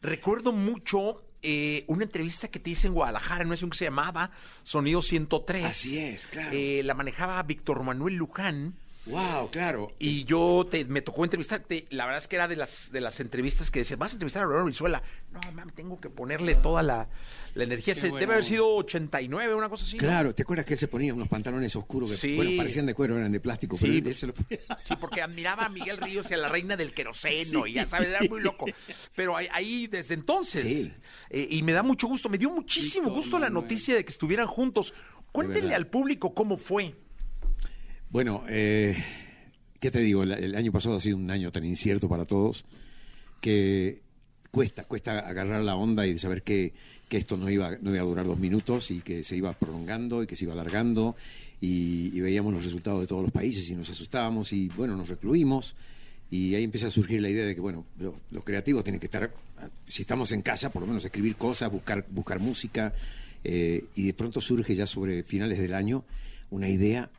[0.00, 3.84] recuerdo mucho eh, una entrevista que te hice en Guadalajara, no es un que se
[3.84, 4.30] llamaba
[4.62, 5.64] Sonido 103.
[5.66, 6.50] Así es, claro.
[6.52, 8.74] Eh, la manejaba Víctor Manuel Luján.
[9.08, 9.92] Wow, claro.
[9.98, 11.84] Y yo te, me tocó entrevistarte.
[11.90, 14.42] La verdad es que era de las, de las entrevistas que decías, vas a entrevistar
[14.42, 15.02] a Laureano Brizuela.
[15.32, 17.08] No, mami, tengo que ponerle toda la,
[17.54, 17.94] la energía.
[17.94, 18.18] Se- bueno.
[18.20, 19.96] Debe haber sido 89, una cosa así.
[19.96, 20.00] ¿no?
[20.00, 22.36] Claro, ¿te acuerdas que él se ponía unos pantalones oscuros que Sí.
[22.36, 23.84] bueno, parecían de cuero, eran de plástico, Sí.
[23.86, 24.58] pero él, él se los ponía.
[24.84, 28.08] Sí, porque admiraba a Miguel Ríos y a la reina del queroseno, y ya sabes,
[28.10, 28.66] era muy loco.
[29.14, 30.92] Pero ahí, ahí desde entonces, Sí.
[31.30, 34.46] eh, y me da mucho gusto, me dio muchísimo gusto la noticia de que estuvieran
[34.46, 34.92] juntos.
[35.32, 36.94] Cuéntenle al público cómo fue.
[38.10, 38.96] Bueno, eh,
[39.80, 40.22] ¿qué te digo?
[40.22, 42.64] El, año pasado ha sido un año tan incierto para todos
[43.40, 44.00] que
[44.50, 46.72] cuesta, cuesta agarrar la onda y saber que,
[47.08, 50.22] que esto no iba, no iba a durar dos minutos y que se iba prolongando
[50.22, 51.16] y que se iba alargando
[51.60, 55.08] y, y veíamos los resultados de todos los países y nos asustábamos y bueno, nos
[55.10, 55.76] recluimos
[56.30, 59.06] y ahí empieza a surgir la idea de que bueno, lo- los creativos tienen que
[59.06, 59.30] estar,
[59.86, 62.92] si estamos en casa, por lo menos escribir cosas, buscar, buscar música
[63.44, 66.04] eh, y de pronto surge ya sobre finales del año
[66.50, 67.10] una idea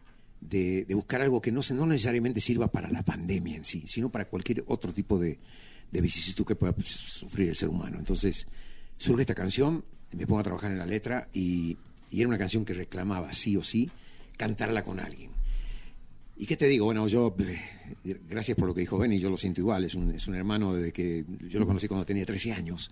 [0.41, 4.09] de, buscar algo que no, se- no necesariamente sirva para la pandemia en sí, sino
[4.09, 5.37] para cualquier otro tipo de,
[5.91, 7.97] de vicisitud que pueda sufrir el ser humano.
[7.99, 8.47] Entonces
[8.97, 11.77] surge esta canción, me pongo a trabajar en la letra y,
[12.11, 13.89] y era una canción que reclamaba sí o sí
[14.37, 15.31] cantarla con alguien.
[16.37, 16.85] ¿Y qué te digo?
[16.85, 17.35] Bueno, yo,
[18.05, 20.35] eh, gracias por lo que dijo Benny, yo lo siento igual, es un, es un
[20.35, 22.91] hermano desde que yo lo conocí cuando tenía 13 años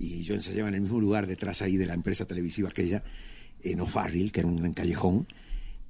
[0.00, 3.00] y yo ensayaba en el mismo lugar detrás ahí de la empresa televisiva aquella,
[3.62, 5.28] en O'Farrill, que era un callejón,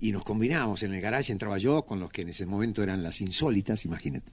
[0.01, 3.03] y nos combinábamos en el garage, entraba yo con los que en ese momento eran
[3.03, 4.33] las insólitas, imagínate.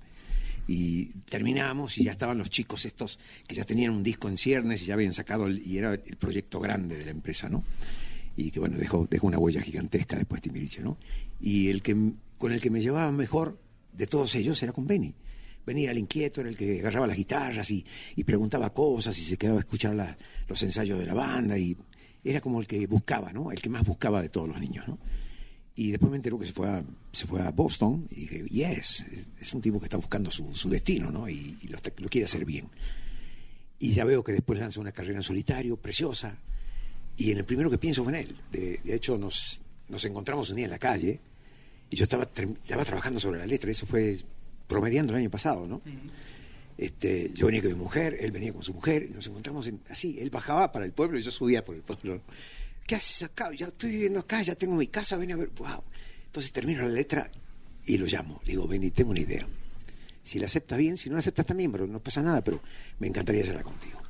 [0.67, 4.82] Y terminábamos y ya estaban los chicos estos que ya tenían un disco en ciernes
[4.82, 7.63] y ya habían sacado, el- y era el proyecto grande de la empresa, ¿no?
[8.36, 10.97] Y que bueno, dejó, dejó una huella gigantesca después Timbiriche, ¿no?
[11.39, 11.95] Y el que,
[12.38, 13.60] con el que me llevaba mejor
[13.93, 15.13] de todos ellos era con Benny.
[15.65, 17.84] Benny era el inquieto, era el que agarraba las guitarras y,
[18.15, 20.15] y preguntaba cosas y se quedaba a escuchar la-
[20.47, 21.75] los ensayos de la banda y
[22.23, 23.51] era como el que buscaba, ¿no?
[23.51, 24.97] El que más buscaba de todos los niños, ¿no?
[25.77, 29.05] Y después me enteró que se fue a, se fue a Boston y dije, yes,
[29.11, 31.29] es, es un tipo que está buscando su, su destino, ¿no?
[31.29, 32.67] Y, y lo, está- lo quiere hacer bien.
[33.79, 36.37] Y ya veo que después lanza una carrera en solitario, preciosa.
[37.15, 38.35] Y en el primero que pienso fue en él.
[38.51, 41.19] De, de hecho, nos, nos encontramos un día en la calle
[41.91, 43.69] y yo estaba, estaba trabajando sobre la letra.
[43.69, 44.17] Eso fue
[44.67, 45.81] promediando el año pasado, ¿no?
[46.77, 49.79] Este, yo venía con mi mujer, él venía con su mujer, y nos encontramos en-
[49.89, 50.17] así.
[50.19, 52.21] Él bajaba para el pueblo y yo subía por el pueblo.
[52.88, 53.52] ¿Qué haces acá?
[53.54, 55.50] Ya estoy viviendo acá, ya tengo mi casa, ven a ver.
[55.58, 55.84] Wow.
[56.26, 57.30] Entonces termino la letra
[57.86, 58.39] y lo llamo.
[58.45, 59.45] Le digo, ven y tengo una idea.
[60.23, 62.62] Si la acepta bien, si no la aceptas también, pero no pasa nada, pero
[63.00, 64.02] me encantaría hacerla contigo.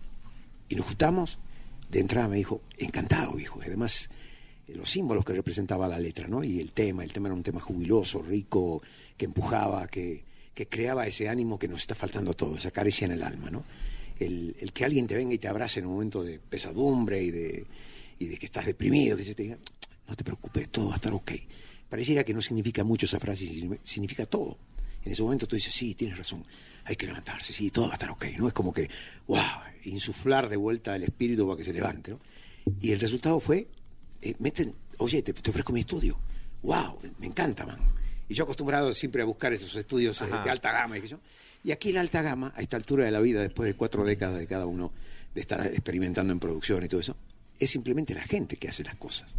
[0.70, 1.40] Y nos juntamos,
[1.90, 3.60] de entrada me dijo, encantado, viejo.
[3.66, 4.10] Además,
[4.68, 6.44] eh, los símbolos que representaba la letra, ¿no?
[6.44, 8.84] Y el tema, el tema era un tema jubiloso, rico,
[9.18, 13.06] que empujaba, que, que creaba ese ánimo que nos está faltando a todos, esa caricia
[13.06, 13.64] en el alma, ¿no?
[14.20, 17.32] El, el que alguien te venga y te abrace en un momento de pesadumbre y
[17.32, 17.66] de,
[18.20, 19.58] y de que estás deprimido, que se te diga,
[20.08, 21.32] no te preocupes, todo va a estar ok.
[21.90, 23.46] Pareciera que no significa mucho esa frase,
[23.84, 24.58] significa todo.
[25.04, 26.46] En ese momento tú dices, sí, tienes razón,
[26.84, 28.26] hay que levantarse, sí, todo va a estar ok.
[28.38, 28.90] No es como que,
[29.28, 29.40] wow,
[29.86, 32.20] insuflar de vuelta el espíritu para que se levante, ¿no?
[32.82, 33.68] Y el resultado fue,
[34.22, 36.20] eh, meten, oye, te, te ofrezco mi estudio.
[36.64, 37.80] Wow, me encanta, man.
[38.28, 41.20] Y yo acostumbrado siempre a buscar esos estudios eh, de alta gama y sé yo.
[41.64, 44.38] Y aquí la alta gama, a esta altura de la vida, después de cuatro décadas
[44.38, 44.92] de cada uno
[45.34, 47.16] de estar experimentando en producción y todo eso,
[47.60, 49.36] es simplemente la gente que hace las cosas.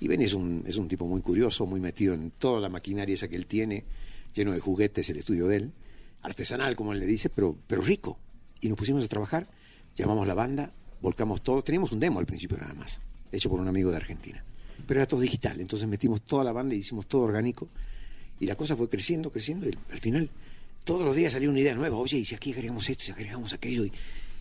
[0.00, 3.14] Y Ben es un, es un tipo muy curioso, muy metido en toda la maquinaria
[3.14, 3.84] esa que él tiene,
[4.34, 5.72] lleno de juguetes el estudio de él,
[6.22, 8.18] artesanal como él le dice, pero, pero rico.
[8.60, 9.48] Y nos pusimos a trabajar,
[9.94, 13.00] llamamos la banda, volcamos todo, teníamos un demo al principio nada más,
[13.32, 14.44] hecho por un amigo de Argentina.
[14.86, 17.68] Pero era todo digital, entonces metimos toda la banda y hicimos todo orgánico.
[18.38, 20.30] Y la cosa fue creciendo, creciendo, y al final
[20.84, 23.52] todos los días salía una idea nueva, oye, y si aquí agregamos esto, si agregamos
[23.52, 23.92] aquello, y,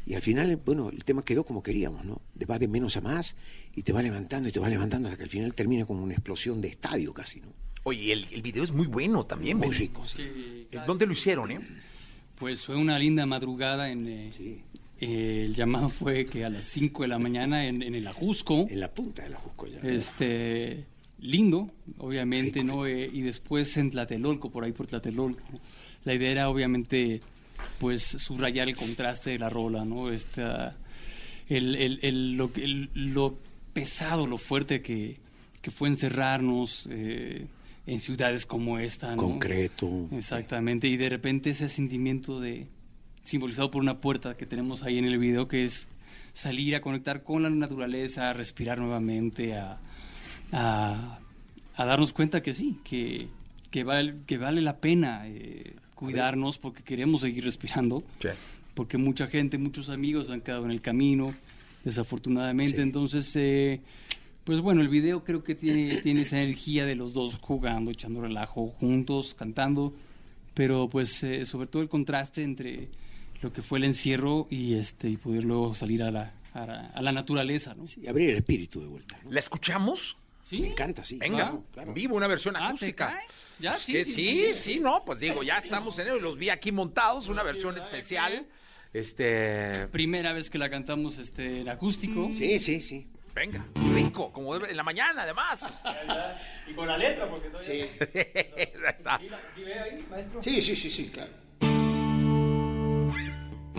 [0.06, 2.22] y al final, bueno, el tema quedó como queríamos, ¿no?
[2.34, 3.36] De va de menos a más,
[3.76, 6.13] y te va levantando, y te va levantando, hasta que al final termina como una
[6.13, 7.54] explosión de estadio casi, ¿no?
[7.84, 9.58] Oye, el, el video es muy bueno también.
[9.58, 9.78] Muy Ben.
[9.78, 10.22] rico, sí.
[10.22, 11.60] Eh, ¿Dónde lo hicieron, eh?
[12.36, 14.08] Pues fue una linda madrugada en...
[14.08, 14.62] eh, Sí.
[15.00, 18.65] eh, el llamado fue que a las 5 de la mañana en, en el Ajusco.
[18.70, 19.80] En la punta de la Jusco ya.
[19.82, 20.86] Este,
[21.20, 22.86] lindo, obviamente, ¿no?
[22.88, 25.44] Eh, y después en Tlatelolco, por ahí por Tlatelolco.
[26.06, 27.22] La idea era, obviamente,
[27.79, 30.11] pues subrayar el contraste de la rola, ¿no?
[30.11, 30.75] Esta,
[31.49, 32.33] el, el- el-
[33.13, 33.38] lo,
[33.73, 35.17] pesado, lo fuerte que,
[35.61, 37.47] que fue encerrarnos, eh,
[37.88, 39.17] en ciudades como esta, ¿no?
[39.17, 40.07] Concreto.
[40.11, 42.67] Exactamente, y de repente ese sentimiento de
[43.23, 45.88] simbolizado por una puerta que tenemos ahí en el video que es
[46.33, 49.79] salir a conectar con la naturaleza, a respirar nuevamente, a,
[50.51, 51.19] a,
[51.75, 53.27] a darnos cuenta que sí, que,
[53.71, 58.03] que, val- que vale la pena eh, cuidarnos porque queremos seguir respirando,
[58.73, 61.34] porque mucha gente, muchos amigos han quedado en el camino,
[61.84, 63.34] desafortunadamente, entonces...
[63.36, 63.81] eh,
[64.43, 68.21] pues bueno, el video creo que tiene, tiene esa energía de los dos jugando, echando
[68.21, 69.91] relajo juntos, cantando,
[70.53, 72.89] pero pues eh, sobre todo el contraste entre
[73.41, 76.88] lo que fue el encierro y este y poder luego salir a la, a la,
[76.88, 77.86] a la naturaleza, ¿no?
[77.99, 79.19] Y abrir el espíritu de vuelta.
[79.29, 80.15] ¿La escuchamos?
[80.47, 80.60] Sí.
[80.60, 81.17] Me encanta, sí.
[81.17, 83.19] Venga, Claro, vivo, una versión Ah, ¿te acústica.
[83.58, 84.79] Ya, sí, Que sí, sí, sí, sí, sí.
[84.79, 88.45] no, pues digo, ya estamos en ello, los vi aquí montados, una versión especial.
[88.93, 92.29] Este, Primera vez que la cantamos este, en acústico.
[92.29, 93.08] Sí, sí, sí.
[93.34, 95.63] venga, rico, como debe- en la mañana además.
[96.69, 97.86] Y con la letra, porque todavía...
[98.89, 99.19] Está.
[99.55, 100.41] ¿Sí ve ahí, maestro?
[100.43, 101.31] Sí, sí, sí, sí, claro.
[101.60, 101.67] Sí,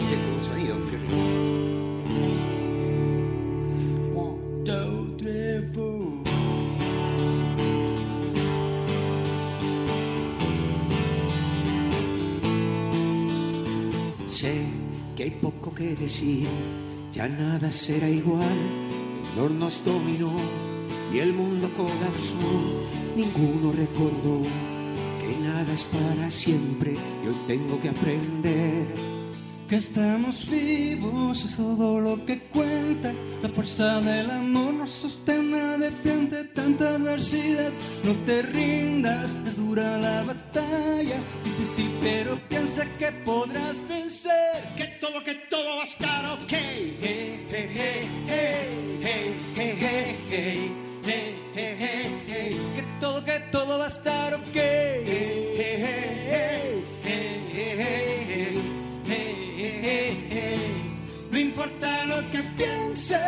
[0.09, 1.36] qué buen sonido, qué rico.
[14.37, 14.53] Sé
[15.17, 16.47] que hay poco que decir,
[17.11, 18.59] ya nada será igual.
[19.33, 20.31] El horno nos dominó
[21.11, 22.85] y el mundo colapsó.
[23.17, 24.43] Ninguno recordó
[25.23, 26.93] que nada es para siempre
[27.25, 29.16] y hoy tengo que aprender.
[29.69, 33.13] Que estamos vivos es todo lo que cuenta.
[33.43, 37.73] La fuerza del amor nos sostena de pie ante tanta adversidad.
[38.05, 41.17] No te rindas, es dura la batalla.
[41.43, 44.55] Difícil, pero piensa que podrás vencer.
[44.77, 46.53] Que todo, que todo va a estar ok.
[46.53, 50.87] Hey, hey, hey, hey, hey, hey, hey, hey.
[51.57, 51.77] Hey,
[52.29, 52.61] hey.
[52.77, 54.55] Que todo, que todo va a estar ok.
[54.55, 56.96] Hey, hey, hey, hey.
[61.67, 63.21] Importa lo que piensen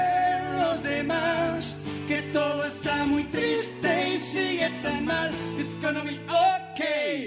[0.58, 5.30] los demás, que todo está muy triste y sigue tan mal.
[5.58, 7.26] It's gonna be okay.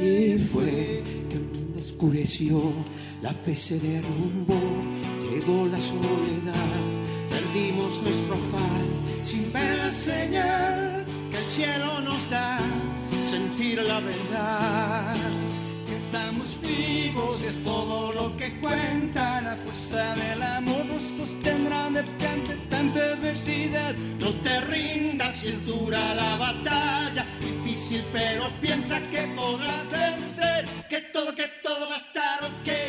[0.00, 2.60] Y fue que mundo oscureció,
[3.22, 4.60] la fe se derrumbó,
[5.30, 6.76] llegó la soledad,
[7.30, 12.60] perdimos nuestro afán, sin ver la señal que el cielo nos da,
[13.26, 15.16] sentir la verdad.
[15.86, 22.54] Que estamos vivos es todo lo que cuenta, la fuerza del amor nos sostendrá mediante
[22.70, 23.94] tanta adversidad.
[24.20, 31.00] No te rindas si es dura la batalla, difícil pero piensa que podrás vencer, que
[31.12, 32.85] todo, que todo va a estar ok.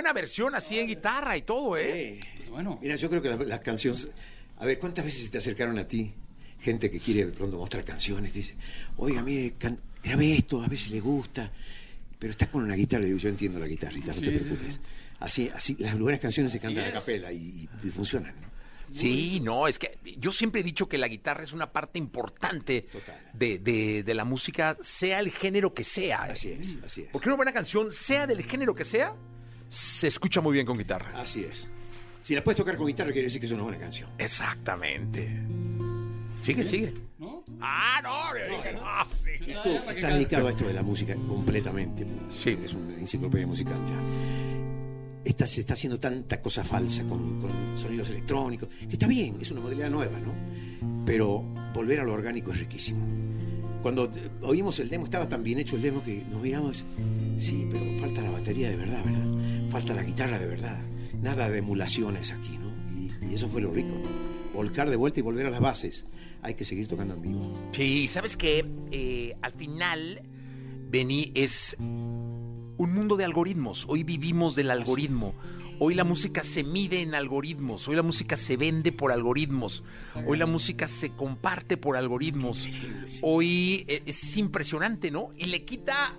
[0.00, 2.18] Buena versión así en guitarra y todo, ¿eh?
[2.38, 2.78] Pues bueno.
[2.80, 4.10] Mira, yo creo que las, canciones.
[4.58, 6.14] A ver, ¿cuántas veces se te acercaron a ti?
[6.58, 8.54] Gente que quiere de pronto mostrar canciones, dice,
[8.96, 11.50] oiga, mire, can- esto, a ver si le gusta.
[12.18, 14.44] Pero estás con una guitarra, le digo, yo entiendo la guitarrita, no Sí, te sí,
[14.44, 14.74] preocupes.
[14.74, 14.80] sí.
[15.20, 16.94] Así, así, las buenas canciones se cantan a es.
[16.94, 18.34] capela y, y funcionan.
[18.40, 18.50] ¿no?
[18.92, 22.84] Sí, no, es que yo siempre he dicho que la guitarra es una parte importante
[23.32, 26.24] de, de- de la música, sea el género que sea.
[26.24, 27.08] Así es, así es.
[27.12, 29.14] Porque una buena canción, sea del género que sea,
[29.70, 31.12] se escucha muy bien con guitarra.
[31.14, 31.68] Así es.
[32.22, 34.10] Si la puedes tocar con guitarra, quiere decir que es una buena canción.
[34.18, 35.30] Exactamente.
[36.42, 36.92] Sigue, sigue.
[37.62, 38.80] Ah, no, dije, no.
[39.46, 42.06] Y tú estás dedicado a esto de la música completamente.
[42.30, 42.58] Sí.
[42.62, 45.20] Es una enciclopedia musical ya.
[45.24, 49.50] Está- se está haciendo tanta cosa falsa con, con sonidos electrónicos, que está bien, es
[49.50, 51.04] una modalidad nueva, ¿no?
[51.04, 51.40] Pero
[51.74, 53.06] volver a lo orgánico es riquísimo.
[53.82, 54.10] Cuando
[54.42, 56.84] oímos el demo, estaba tan bien hecho el demo que nos miramos,
[57.36, 59.70] sí, pero falta la batería de verdad, ¿verdad?
[59.70, 60.82] Falta la guitarra de verdad.
[61.20, 62.70] Nada de emulaciones aquí, ¿no?
[62.98, 64.30] Y, y eso fue lo rico, ¿no?
[64.54, 66.06] Volcar de vuelta y volver a las bases.
[66.42, 67.58] Hay que seguir tocando en vivo.
[67.72, 68.66] Sí, ¿sabes qué?
[68.90, 70.22] Eh, al final,
[70.90, 73.86] Benny, es un mundo de algoritmos.
[73.88, 75.34] Hoy vivimos del algoritmo.
[75.82, 77.88] Hoy la música se mide en algoritmos.
[77.88, 79.82] Hoy la música se vende por algoritmos.
[80.26, 82.68] Hoy la música se comparte por algoritmos.
[83.22, 85.30] Hoy eh, es impresionante, ¿no?
[85.38, 86.18] Y le quita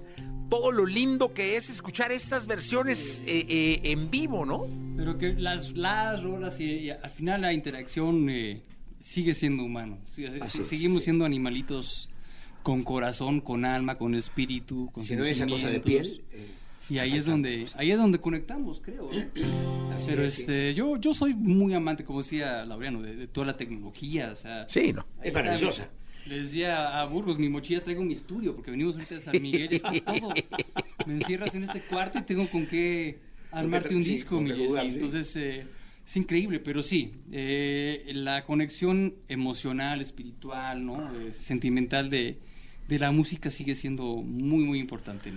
[0.50, 4.66] todo lo lindo que es escuchar estas versiones eh, eh, en vivo, ¿no?
[4.98, 8.64] Pero que las, las rolas y, y al final la interacción eh,
[9.00, 10.00] sigue siendo humano.
[10.18, 12.10] Es, seguimos siendo animalitos
[12.64, 16.24] con corazón, con alma, con espíritu, con Si no es esa cosa de piel,
[16.92, 19.10] y ahí es donde ahí es donde conectamos, creo.
[19.12, 19.92] ¿no?
[19.96, 20.42] Así Pero es, sí.
[20.42, 24.36] este yo yo soy muy amante, como decía Laureano, de, de toda la tecnología, o
[24.36, 25.08] sea, Sí, ¿no?
[25.24, 25.90] Es maravillosa.
[26.26, 29.70] Le decía a Burgos, mi mochila traigo mi estudio, porque venimos ahorita de San Miguel
[29.72, 30.34] y está todo.
[31.08, 33.20] Me encierras en este cuarto y tengo con qué
[33.52, 34.96] armarte un sí, disco, mi jugar, sí.
[34.96, 35.66] Entonces, eh,
[36.06, 41.16] es increíble, pero sí, eh, la conexión emocional, espiritual, ¿no?
[41.20, 42.38] Eh, sentimental de,
[42.88, 45.32] de la música sigue siendo muy, muy importante.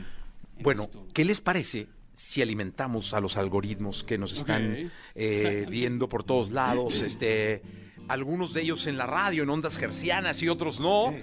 [0.55, 1.07] En- en Bueno, esto.
[1.13, 6.51] ¿qué les parece si alimentamos a los algoritmos que nos están eh, viendo por todos
[6.51, 6.95] lados?
[7.03, 7.63] Este,
[8.09, 11.15] algunos de ellos en la radio, en ondas gercianas y otros no.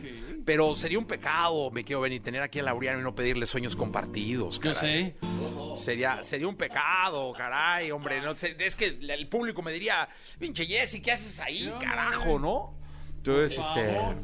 [0.44, 3.76] Pero sería un pecado, me quiero venir, tener aquí a Laureano y no pedirle sueños
[3.76, 4.60] compartidos.
[4.60, 5.16] Yo caray.
[5.76, 8.20] Sería, sería un pecado, caray, hombre.
[8.22, 10.10] No sé, es que el público me diría,
[10.40, 12.74] pinche Jessy, ¿qué haces ahí, carajo, no?
[13.18, 13.96] Entonces, Por este.
[13.96, 14.16] favor.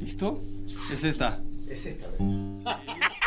[0.00, 0.42] ¿Listo?
[0.90, 1.40] Es esta.
[1.70, 2.06] Es esta.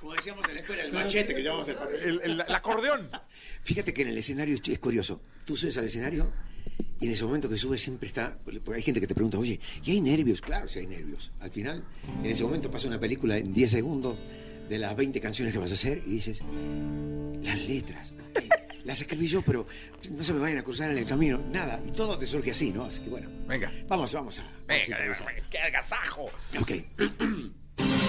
[0.00, 3.10] Como decíamos en la escuela, el machete que llamamos el, El- el- el acordeón.
[3.62, 5.20] Fíjate que en el escenario es curioso.
[5.44, 6.32] Tú subes al escenario
[7.00, 8.36] y en ese momento que subes siempre está.
[8.44, 10.40] Porque hay gente que te pregunta, oye, ¿y hay nervios?
[10.40, 11.32] Claro, sí hay nervios.
[11.40, 11.84] Al final,
[12.22, 14.22] en ese momento pasa una película en 10 segundos
[14.68, 16.42] de las 20 canciones que vas a hacer y dices,
[17.42, 18.12] las letras,
[18.84, 19.66] las escribí yo, pero
[20.10, 21.80] no se me vayan a cruzar en el camino, nada.
[21.86, 22.84] Y todo te surge así, ¿no?
[22.84, 23.72] Así que bueno, Venga.
[23.88, 24.42] vamos, vamos a.
[24.42, 26.30] vamos a Venga, qué agasajo.
[26.60, 26.72] Ok.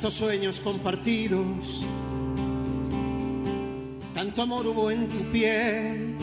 [0.00, 1.82] Tantos sueños compartidos,
[4.14, 6.14] tanto amor hubo en tu piel,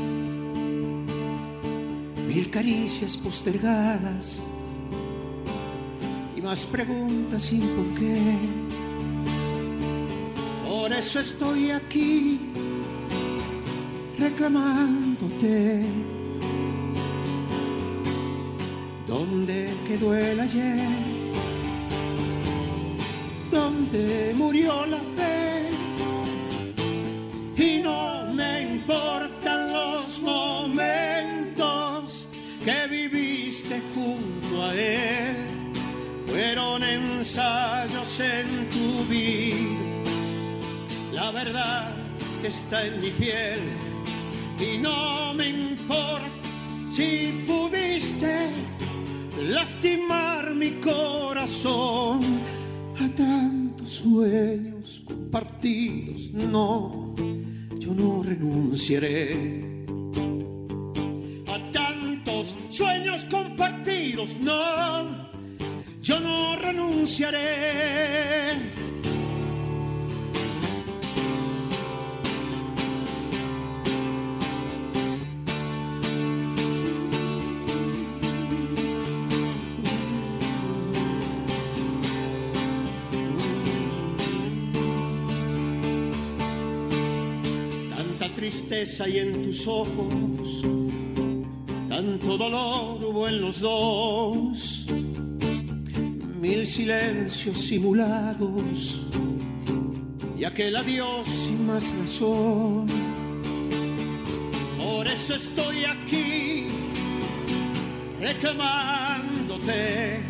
[2.25, 4.41] mil caricias postergadas
[6.37, 8.37] y más preguntas sin por qué.
[10.69, 12.39] Por eso estoy aquí
[14.17, 15.83] reclamándote.
[19.05, 21.14] ¿Dónde quedó el ayer?
[23.95, 25.69] Donde murió la fe.
[27.57, 31.47] Y no me importan los momentos
[32.63, 35.35] que viviste junto a él.
[36.27, 39.55] Fueron ensayos en tu vida.
[41.13, 41.93] La verdad
[42.43, 43.59] está en mi piel.
[44.59, 46.29] Y no me importa
[46.89, 48.49] si pudiste
[49.41, 52.19] lastimar mi corazón.
[52.97, 53.54] Tantos
[54.05, 56.31] sueños compartidos.
[56.33, 57.15] No,
[57.79, 59.75] yo no renunciaré.
[61.47, 64.37] A tantos sueños compartidos.
[64.39, 65.31] No,
[66.03, 67.65] yo no renunciaré.
[88.65, 90.63] Tristeza hay en tus ojos,
[91.87, 94.85] tanto dolor hubo en los dos,
[96.39, 99.01] mil silencios simulados
[100.37, 102.87] y aquel adiós sin más razón.
[104.83, 106.67] Por eso estoy aquí
[108.19, 110.21] reclamándote.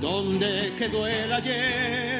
[0.00, 2.15] ¿Dónde quedó el ayer?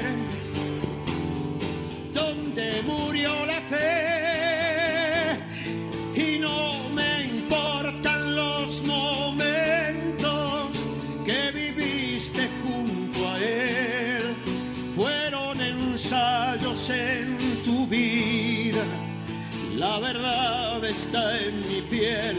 [21.07, 22.37] Está en mi piel.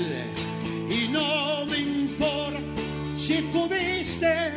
[0.90, 2.60] Y no me importa
[3.16, 4.52] si pudiste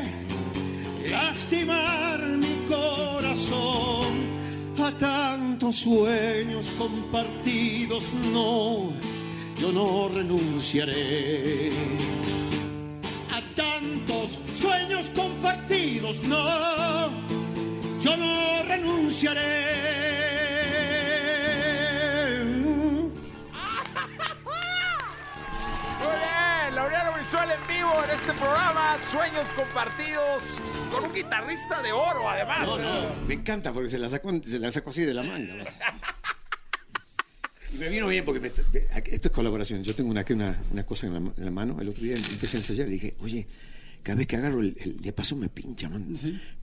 [1.08, 4.08] lastimar mi corazón.
[4.78, 8.02] A tantos sueños compartidos,
[8.32, 8.92] no,
[9.60, 11.70] yo no renunciaré.
[13.30, 17.10] A tantos sueños compartidos, no,
[18.00, 20.29] yo no renunciaré.
[27.30, 30.60] Brizuela en vivo en este programa, Sueños Compartidos,
[30.90, 32.68] con un guitarrista de oro además.
[33.28, 35.54] Me encanta porque se la sacó, se la sacó así de la manga.
[35.54, 35.64] ¿no?
[37.72, 39.84] Y me vino bien porque me- esto es colaboración.
[39.84, 41.80] Yo tengo una, una, una cosa en la, en la mano.
[41.80, 43.46] El otro día empecé a ensayar y dije, oye,
[44.02, 46.12] cada vez que agarro el, el diapasón me pincha, man.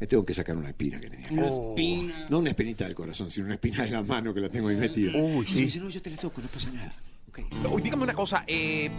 [0.02, 1.28] Me tengo que sacar una espina que tenía.
[1.28, 1.34] acá.
[1.36, 2.26] Una espina.
[2.30, 4.76] No una espinita del corazón, sino una espina de la mano que la tengo ahí
[4.76, 5.14] metida.
[5.18, 5.56] Uy, Y sí.
[5.56, 6.94] me dice, no, yo te la toco, no pasa nada.
[7.72, 8.92] Oye, dígame una cosa, eh,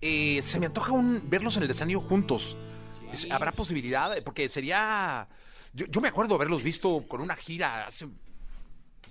[0.00, 2.56] eh, se me antoja un, verlos en el escenario juntos.
[3.30, 4.16] ¿Habrá posibilidad?
[4.24, 5.28] Porque sería...
[5.72, 8.06] Yo, yo me acuerdo haberlos visto con una gira hace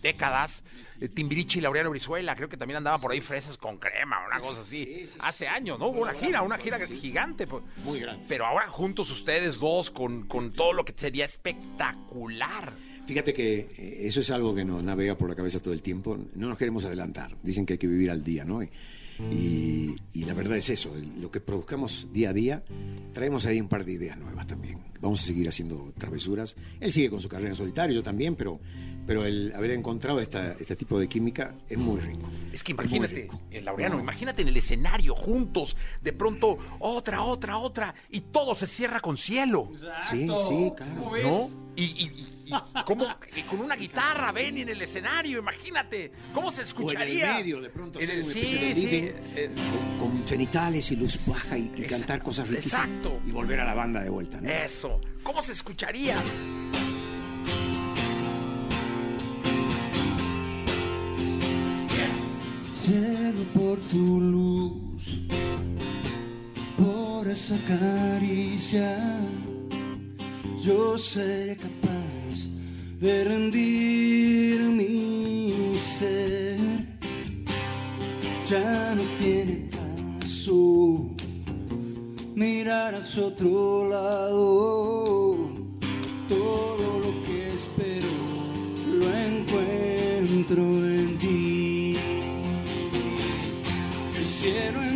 [0.03, 0.63] décadas.
[1.01, 4.39] eh, Timbiriche y Laureano Brizuela, creo que también andaban por ahí fresas con crema, una
[4.39, 5.05] cosa así.
[5.19, 5.87] Hace años, ¿no?
[5.87, 7.47] Hubo una gira, una gira gigante.
[7.47, 7.63] pues.
[7.83, 8.25] Muy grande.
[8.27, 12.71] Pero ahora juntos ustedes dos con, con todo lo que sería espectacular.
[13.07, 16.17] Fíjate que eh, eso es algo que nos navega por la cabeza todo el tiempo.
[16.35, 17.35] No nos queremos adelantar.
[17.41, 18.61] Dicen que hay que vivir al día, ¿no?
[18.61, 18.69] Y,
[19.31, 20.91] y- y la verdad es eso.
[21.19, 22.63] Lo que produzcamos día a día,
[23.13, 24.79] traemos ahí un par de ideas nuevas también.
[25.01, 26.55] Vamos a seguir haciendo travesuras.
[26.79, 28.59] Él sigue con su carrera en solitario, yo también, pero,
[29.05, 32.29] pero el haber encontrado esta, este tipo de química es muy rico.
[32.53, 33.41] Es que imagínate, rico.
[33.51, 38.65] el Laureano, imagínate en el escenario juntos, de pronto otra, otra, otra, y todo se
[38.67, 39.69] cierra con cielo.
[40.09, 41.11] Sí, sí, claro.
[41.21, 41.49] ¿No?
[41.75, 46.51] Y, y, y- y cómo- y con una guitarra, ven en el escenario, imagínate, ¿cómo
[46.51, 47.31] se O en escucharía?
[47.31, 49.03] el medio, de pronto, En hacer el- una sí, especie de sí, living,
[49.35, 49.49] eh,
[49.99, 52.85] con, con cenitales y luz baja y, y Exacto, cantar cosas riquísimas.
[52.87, 53.21] exacto.
[53.25, 54.49] Y volver a la banda de vuelta, ¿no?
[54.49, 56.15] Eso, ¿cómo se escucharía?
[62.73, 65.21] Cielo por tu luz,
[66.77, 69.19] por esa caricia,
[70.63, 72.47] yo seré capaz
[73.01, 76.57] de rendir mi ser.
[78.47, 81.11] Ya no tiene caso
[82.35, 85.49] mirar hacia otro lado.
[86.29, 88.13] Todo lo que espero
[88.99, 91.97] lo encuentro en ti.
[94.17, 94.92] El cielo en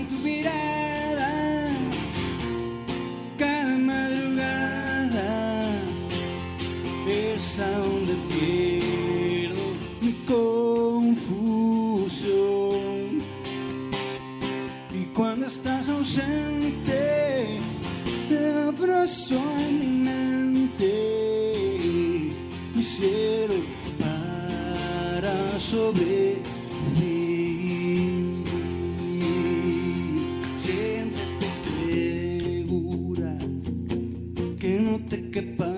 [7.58, 9.66] es donde pierdo
[10.02, 11.48] mi confusión.
[14.94, 17.60] Y cuando estás ausente,
[18.30, 20.92] te abrazo en mi mente,
[22.76, 23.56] mi cielo
[24.00, 26.44] para sobrevivir.
[30.58, 33.32] Siéntete segura,
[34.60, 35.77] que no te quepa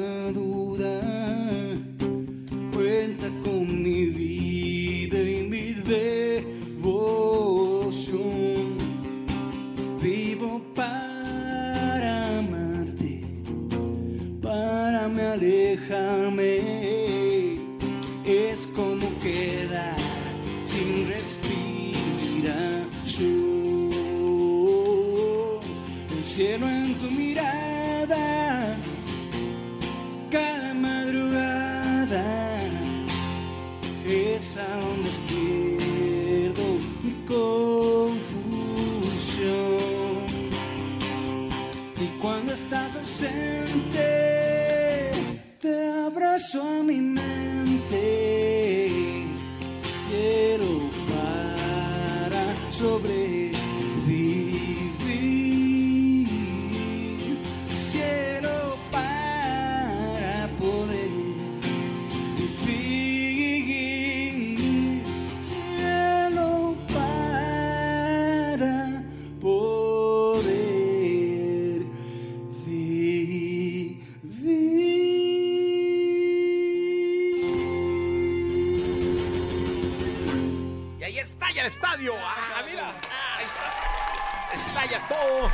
[81.67, 82.13] estalla el estadio.
[82.17, 84.69] Ah, mira, ah, ahí está.
[84.69, 85.51] Estalla todo.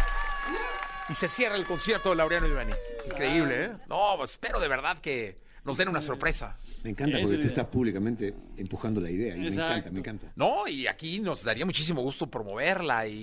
[1.09, 2.73] Y se cierra el concierto de Laureano Ivani.
[3.05, 3.71] Increíble, ¿eh?
[3.87, 6.57] No, pues espero de verdad que nos den una sorpresa.
[6.83, 9.71] Me encanta porque tú estás públicamente empujando la idea y me Exacto.
[9.71, 10.31] encanta, me encanta.
[10.35, 13.13] No, y aquí nos daría muchísimo gusto promoverla y,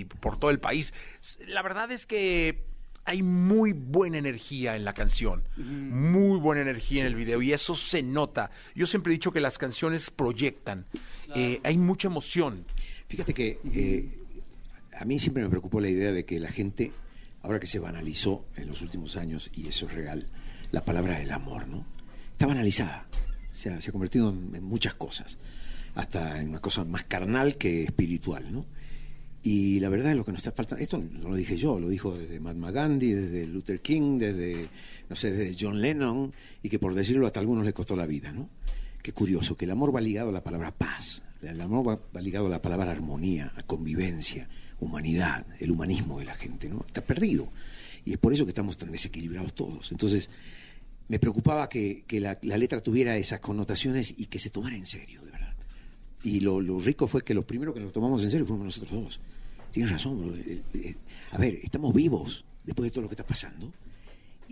[0.00, 0.92] y por todo el país.
[1.46, 2.64] La verdad es que
[3.04, 7.74] hay muy buena energía en la canción, muy buena energía en el video y eso
[7.74, 8.50] se nota.
[8.74, 10.86] Yo siempre he dicho que las canciones proyectan,
[11.34, 12.64] Eh, hay mucha emoción.
[13.08, 14.18] Fíjate que eh,
[14.98, 16.92] a mí siempre me preocupó la idea de que la gente,
[17.42, 20.26] ahora que se banalizó en los últimos años, y eso es real,
[20.70, 21.86] la palabra del amor, ¿no?
[22.32, 23.06] Está banalizada,
[23.50, 25.38] o sea, se ha convertido en, en muchas cosas,
[25.94, 28.66] hasta en una cosa más carnal que espiritual, ¿no?
[29.44, 31.88] Y la verdad es lo que nos está faltando, esto no lo dije yo, lo
[31.88, 34.68] dijo desde Mahatma Gandhi, desde Luther King, desde,
[35.08, 38.06] no sé, desde John Lennon, y que por decirlo hasta a algunos les costó la
[38.06, 38.48] vida, ¿no?
[39.02, 42.46] Qué curioso, que el amor va ligado a la palabra paz, el amor va, ligado
[42.46, 44.48] a la palabra armonía, a convivencia,
[44.78, 46.84] humanidad, el humanismo de la gente, ¿no?
[46.86, 47.50] Está perdido.
[48.04, 49.90] Y es por eso que estamos tan desequilibrados todos.
[49.90, 50.30] Entonces,
[51.08, 55.32] me preocupaba que, la, letra tuviera esas connotaciones y que se tomara en serio, de
[55.32, 55.56] verdad.
[56.22, 58.92] Y lo, lo rico fue que los primeros que lo tomamos en serio fuimos nosotros
[58.92, 59.20] dos.
[59.72, 60.34] Tienes razón, bro.
[61.32, 63.72] A ver, estamos vivos después de todo lo que está pasando.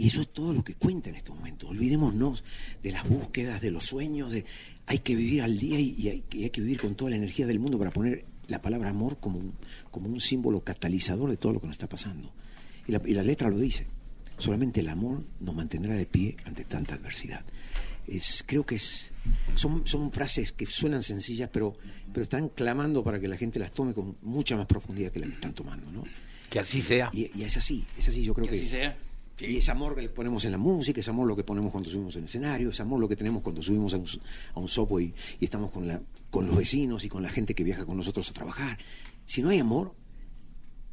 [0.01, 1.69] Y eso es todo lo que cuenta en este momento.
[1.69, 2.43] Olvidémonos
[2.83, 4.47] de las búsquedas, de los sueños, de
[4.87, 7.17] hay que vivir al día y, y hay, que, hay que vivir con toda la
[7.17, 9.53] energía del mundo para poner la palabra amor como un,
[9.91, 12.33] como un símbolo catalizador de todo lo que nos está pasando.
[12.87, 13.89] Y la, y la letra lo dice.
[14.39, 17.45] Solamente el amor nos mantendrá de pie ante tanta adversidad.
[18.07, 19.13] Es, creo que es,
[19.55, 21.77] son, son frases que suenan sencillas, pero,
[22.11, 25.27] pero están clamando para que la gente las tome con mucha más profundidad que la
[25.27, 26.05] que están tomando, ¿no?
[26.49, 27.11] Que así sea.
[27.13, 28.97] Y, y es así, es así, yo creo Que que, así sea.
[29.41, 31.89] Y es amor que le ponemos en la música, es amor lo que ponemos cuando
[31.89, 34.07] subimos en el escenario, es amor lo que tenemos cuando subimos a un,
[34.55, 37.65] a un subway y estamos con, la, con los vecinos y con la gente que
[37.65, 38.79] viaja con nosotros a trabajar.
[39.25, 39.95] Si no hay amor,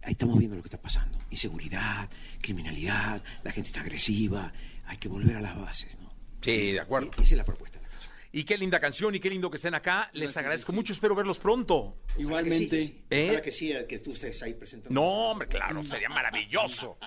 [0.03, 1.17] ahí estamos viendo lo que está pasando.
[1.29, 2.09] Inseguridad,
[2.41, 4.53] criminalidad, la gente está agresiva,
[4.85, 6.09] hay que volver a las bases, ¿no?
[6.41, 7.11] Sí, de acuerdo.
[7.13, 7.79] Esa es la propuesta.
[8.31, 10.09] Y qué linda canción y qué lindo que estén acá.
[10.13, 11.95] Les agradezco mucho, espero verlos pronto.
[12.17, 13.03] Igualmente.
[13.09, 13.25] ¿Eh?
[13.27, 14.99] Ojalá que sí, que tú estés ahí presentando.
[14.99, 16.97] No, hombre, claro, sería maravilloso.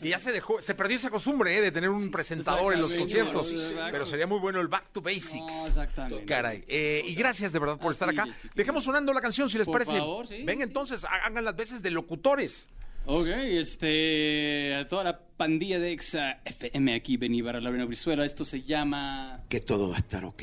[0.00, 1.60] Y ya se dejó, se perdió esa costumbre ¿eh?
[1.60, 3.74] de tener un presentador en los conciertos.
[3.90, 5.32] Pero sería muy bueno el Back to Basics.
[5.34, 6.24] No, exactamente.
[6.24, 6.64] Caray.
[6.68, 8.26] Eh, y gracias de verdad por estar acá.
[8.54, 9.98] Dejemos sonando la canción, si les Por parece.
[9.98, 12.68] favor, sí, Venga, entonces, hagan las veces de locutores.
[13.10, 18.62] Ok, este, a toda la pandilla de Exa FM aquí, para la Brizuela, esto se
[18.62, 19.44] llama...
[19.48, 20.42] Que todo va a estar ok.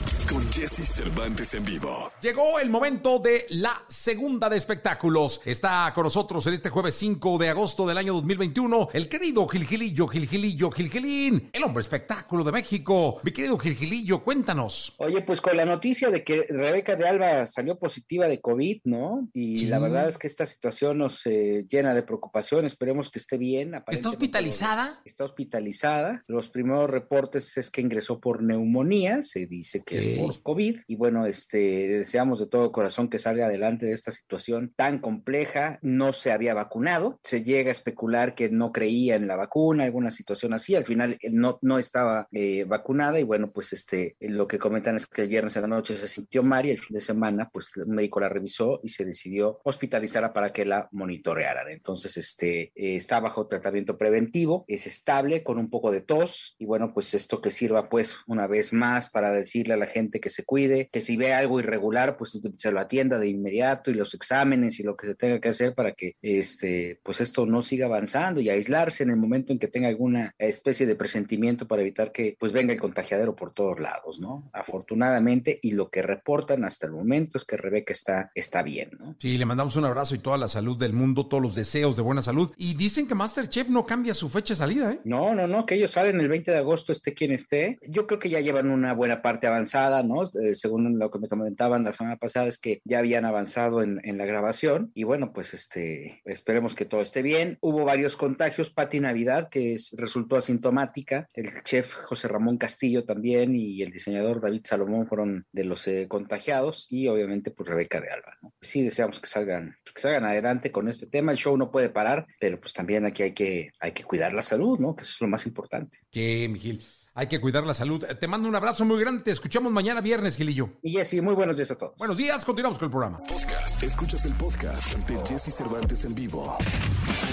[0.31, 2.09] Con Jesse Cervantes en vivo.
[2.21, 5.41] Llegó el momento de la segunda de espectáculos.
[5.43, 10.07] Está con nosotros en este jueves 5 de agosto del año 2021 el querido Gilgilillo,
[10.07, 13.19] Gilgilillo, Gilgilín, el hombre espectáculo de México.
[13.23, 14.95] Mi querido Gilgilillo, cuéntanos.
[14.99, 19.27] Oye, pues con la noticia de que Rebeca de Alba salió positiva de COVID, ¿no?
[19.33, 19.65] Y Sí.
[19.65, 22.63] la verdad es que esta situación nos eh, llena de preocupación.
[22.63, 23.73] Esperemos que esté bien.
[23.87, 25.01] ¿Está hospitalizada?
[25.03, 26.23] Está hospitalizada.
[26.27, 30.20] Los primeros reportes es que ingresó por neumonía, se dice que.
[30.21, 30.79] Por COVID.
[30.87, 35.79] Y bueno, este, deseamos de todo corazón que salga adelante de esta situación tan compleja.
[35.81, 37.19] No se había vacunado.
[37.23, 40.75] Se llega a especular que no creía en la vacuna, alguna situación así.
[40.75, 44.95] Al final eh, no, no estaba eh, vacunada y bueno, pues este, lo que comentan
[44.95, 47.49] es que el viernes en la noche se sintió mal y el fin de semana,
[47.51, 51.69] pues un médico la revisó y se decidió hospitalizarla para que la monitorearan.
[51.69, 56.65] Entonces, este, eh, está bajo tratamiento preventivo, es estable con un poco de tos y
[56.65, 60.29] bueno, pues esto que sirva pues una vez más para decirle a la gente que
[60.29, 64.13] se cuide, que si ve algo irregular, pues se lo atienda de inmediato y los
[64.13, 67.85] exámenes y lo que se tenga que hacer para que este, pues esto no siga
[67.85, 72.11] avanzando y aislarse en el momento en que tenga alguna especie de presentimiento para evitar
[72.11, 74.49] que pues venga el contagiadero por todos lados, ¿no?
[74.53, 79.15] Afortunadamente y lo que reportan hasta el momento es que Rebeca está, está bien, ¿no?
[79.19, 82.01] Sí, le mandamos un abrazo y toda la salud del mundo, todos los deseos de
[82.01, 82.51] buena salud.
[82.57, 84.99] Y dicen que Masterchef no cambia su fecha de salida, ¿eh?
[85.03, 87.79] No, no, no, que ellos salen el 20 de agosto, esté quien esté.
[87.87, 90.23] Yo creo que ya llevan una buena parte avanzada, ¿no?
[90.23, 93.99] Eh, según lo que me comentaban la semana pasada, es que ya habían avanzado en,
[94.03, 94.91] en la grabación.
[94.93, 97.57] Y bueno, pues este, esperemos que todo esté bien.
[97.61, 98.69] Hubo varios contagios.
[98.69, 101.27] Pati Navidad, que es- resultó asintomática.
[101.33, 106.07] El chef José Ramón Castillo también y el diseñador David Salomón fueron de los eh,
[106.07, 106.87] contagiados.
[106.89, 108.53] Y obviamente, pues Rebeca de Alba, ¿no?
[108.61, 111.31] Sí, deseamos que salgan, pues, que salgan adelante con este tema.
[111.31, 114.41] El show no puede parar, pero pues también aquí hay que, hay que cuidar la
[114.41, 114.95] salud, ¿no?
[114.95, 115.97] Que eso es lo más importante.
[116.11, 116.79] Sí, Miguel.
[117.13, 118.05] Hay que cuidar la salud.
[118.05, 119.23] Te mando un abrazo muy grande.
[119.23, 120.69] Te escuchamos mañana viernes, Gilillo.
[120.81, 121.97] Y Jessy, muy buenos días a todos.
[121.97, 123.17] Buenos días, continuamos con el programa.
[123.19, 123.83] Podcast.
[123.83, 126.57] Escuchas el podcast de Jesse Cervantes en vivo.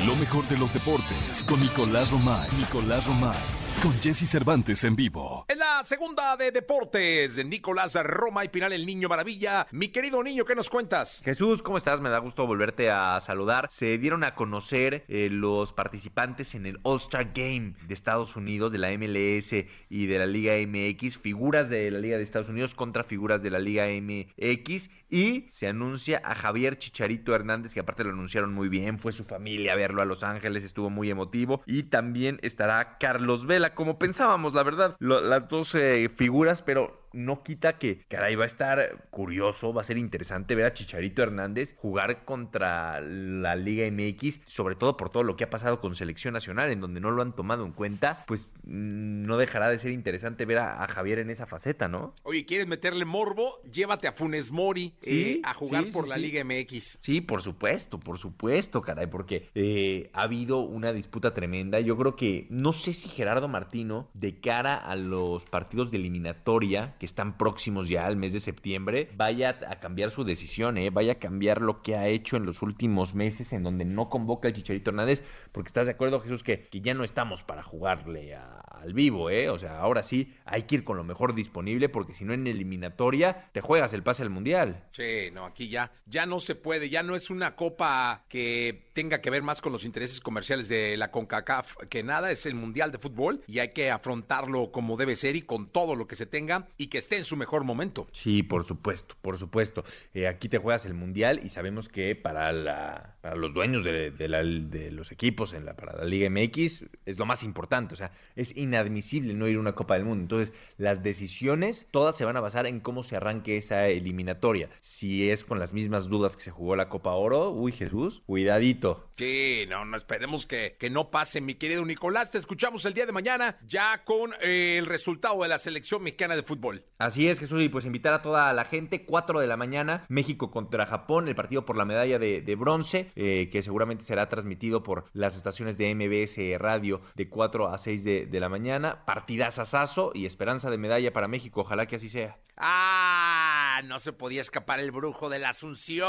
[0.05, 2.49] Lo mejor de los deportes con Nicolás Romay.
[2.59, 3.39] Nicolás Romay.
[3.83, 5.45] Con Jesse Cervantes en vivo.
[5.47, 9.69] En la segunda de deportes de Nicolás Roma y Pinal, el niño maravilla.
[9.71, 11.23] Mi querido niño, ¿qué nos cuentas?
[11.25, 12.01] Jesús, ¿cómo estás?
[12.01, 13.69] Me da gusto volverte a saludar.
[13.71, 18.79] Se dieron a conocer eh, los participantes en el All-Star Game de Estados Unidos, de
[18.79, 19.53] la MLS
[19.89, 23.51] y de la Liga MX, figuras de la Liga de Estados Unidos contra figuras de
[23.51, 28.69] la Liga MX y se anuncia a Javier Chicharito Hernández, que aparte lo anunciaron muy
[28.69, 32.99] bien, fue su familia a verlo a Los Ángeles, estuvo muy emotivo y también estará
[32.99, 38.05] Carlos Vela, como pensábamos, la verdad, lo, las dos eh, figuras, pero no quita que,
[38.09, 43.01] caray, va a estar curioso, va a ser interesante ver a Chicharito Hernández jugar contra
[43.01, 46.81] la Liga MX, sobre todo por todo lo que ha pasado con Selección Nacional, en
[46.81, 50.59] donde no lo han tomado en cuenta, pues mm, no dejará de ser interesante ver
[50.59, 52.15] a, a Javier en esa faceta, ¿no?
[52.23, 53.61] Oye, ¿quieres meterle morbo?
[53.71, 56.23] Llévate a Funes Mori eh, a jugar sí, por sí, la sí.
[56.23, 56.99] Liga MX.
[57.03, 61.81] Sí, por supuesto, por supuesto, caray, porque eh, ha habido una disputa tremenda.
[61.81, 66.97] Yo creo que, no sé si Gerardo Martino, de cara a los partidos de eliminatoria,
[66.99, 70.91] que están próximos ya al mes de septiembre, vaya a cambiar su decisión, ¿eh?
[70.91, 74.49] vaya a cambiar lo que ha hecho en los últimos meses, en donde no convoca
[74.49, 78.95] al Chicharito Hernández, porque estás de acuerdo, Jesús, que, ya no estamos para jugarle al
[78.95, 79.51] vivo, ¿eh?
[79.51, 82.47] O sea, ahora sí hay que ir con lo mejor disponible, porque si no en
[82.47, 84.85] eliminatoria te juegas el pase al Mundial.
[84.93, 89.21] Sí, no, aquí ya, ya no se puede, ya no es una copa que tenga
[89.21, 92.93] que ver más con los intereses comerciales de la CONCACAF que nada, es el Mundial
[92.93, 96.27] de Fútbol y hay que afrontarlo como debe ser y con todo lo que se
[96.27, 98.07] tenga que esté en su mejor momento.
[98.13, 99.85] Sí, por supuesto, por supuesto.
[100.15, 104.11] Eh, aquí te juegas el mundial y sabemos que para la, para los dueños de,
[104.11, 107.95] de la- de los equipos en la, para la Liga MX es lo más importante.
[107.95, 110.23] O sea, es inadmisible no ir a una Copa del Mundo.
[110.23, 114.71] Entonces, las decisiones todas se van a basar en cómo se arranque esa eliminatoria.
[114.81, 119.11] Si es con las mismas dudas que se jugó la Copa Oro, uy Jesús, cuidadito.
[119.17, 122.31] Sí, no, no esperemos que, que no pase, mi querido Nicolás.
[122.31, 126.37] Te escuchamos el día de mañana ya con eh, el resultado de la selección mexicana
[126.37, 126.78] de fútbol.
[126.99, 130.51] Así es, Jesús, y pues invitar a toda la gente, 4 de la mañana, México
[130.51, 134.83] contra Japón, el partido por la medalla de, de bronce, eh, que seguramente será transmitido
[134.83, 140.13] por las estaciones de MBS Radio de 4 a 6 de, de la mañana, partidazazazo
[140.15, 142.39] y esperanza de medalla para México, ojalá que así sea.
[142.57, 146.09] Ah, no se podía escapar el brujo de la Asunción.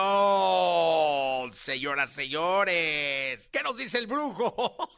[1.54, 3.50] Señoras, señores.
[3.52, 4.90] ¿Qué nos dice el brujo?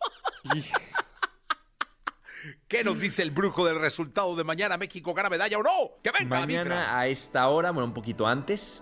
[2.72, 4.78] ¿Qué nos dice el brujo del resultado de mañana?
[4.78, 6.01] ¿México gana medalla o no?
[6.01, 6.39] ¡Que venga!
[6.39, 8.82] Mañana a esta hora, bueno, un poquito antes,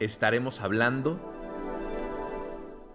[0.00, 1.20] estaremos hablando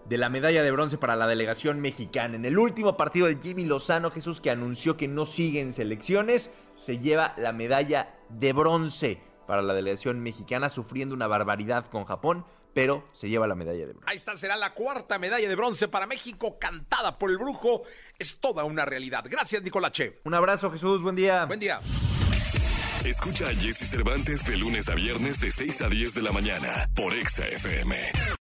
[0.06, 2.36] de la medalla de bronce para la delegación mexicana.
[2.36, 6.50] En el último partido de Jimmy Lozano, Jesús, que anunció que no sigue en selecciones,
[6.74, 12.44] se lleva la medalla de bronce para la delegación mexicana, sufriendo una barbaridad con Japón,
[12.74, 14.10] pero se lleva la medalla de bronce.
[14.10, 17.84] Ahí está, será la cuarta medalla de bronce para México, cantada por el brujo.
[18.18, 19.26] Es toda una realidad.
[19.30, 20.20] Gracias, Nicolache.
[20.24, 21.46] Un abrazo, Jesús, buen día.
[21.46, 21.80] Buen día.
[23.06, 26.90] Escucha a Jesse Cervantes de lunes a viernes de 6 a 10 de la mañana
[26.96, 28.39] por Exa FM.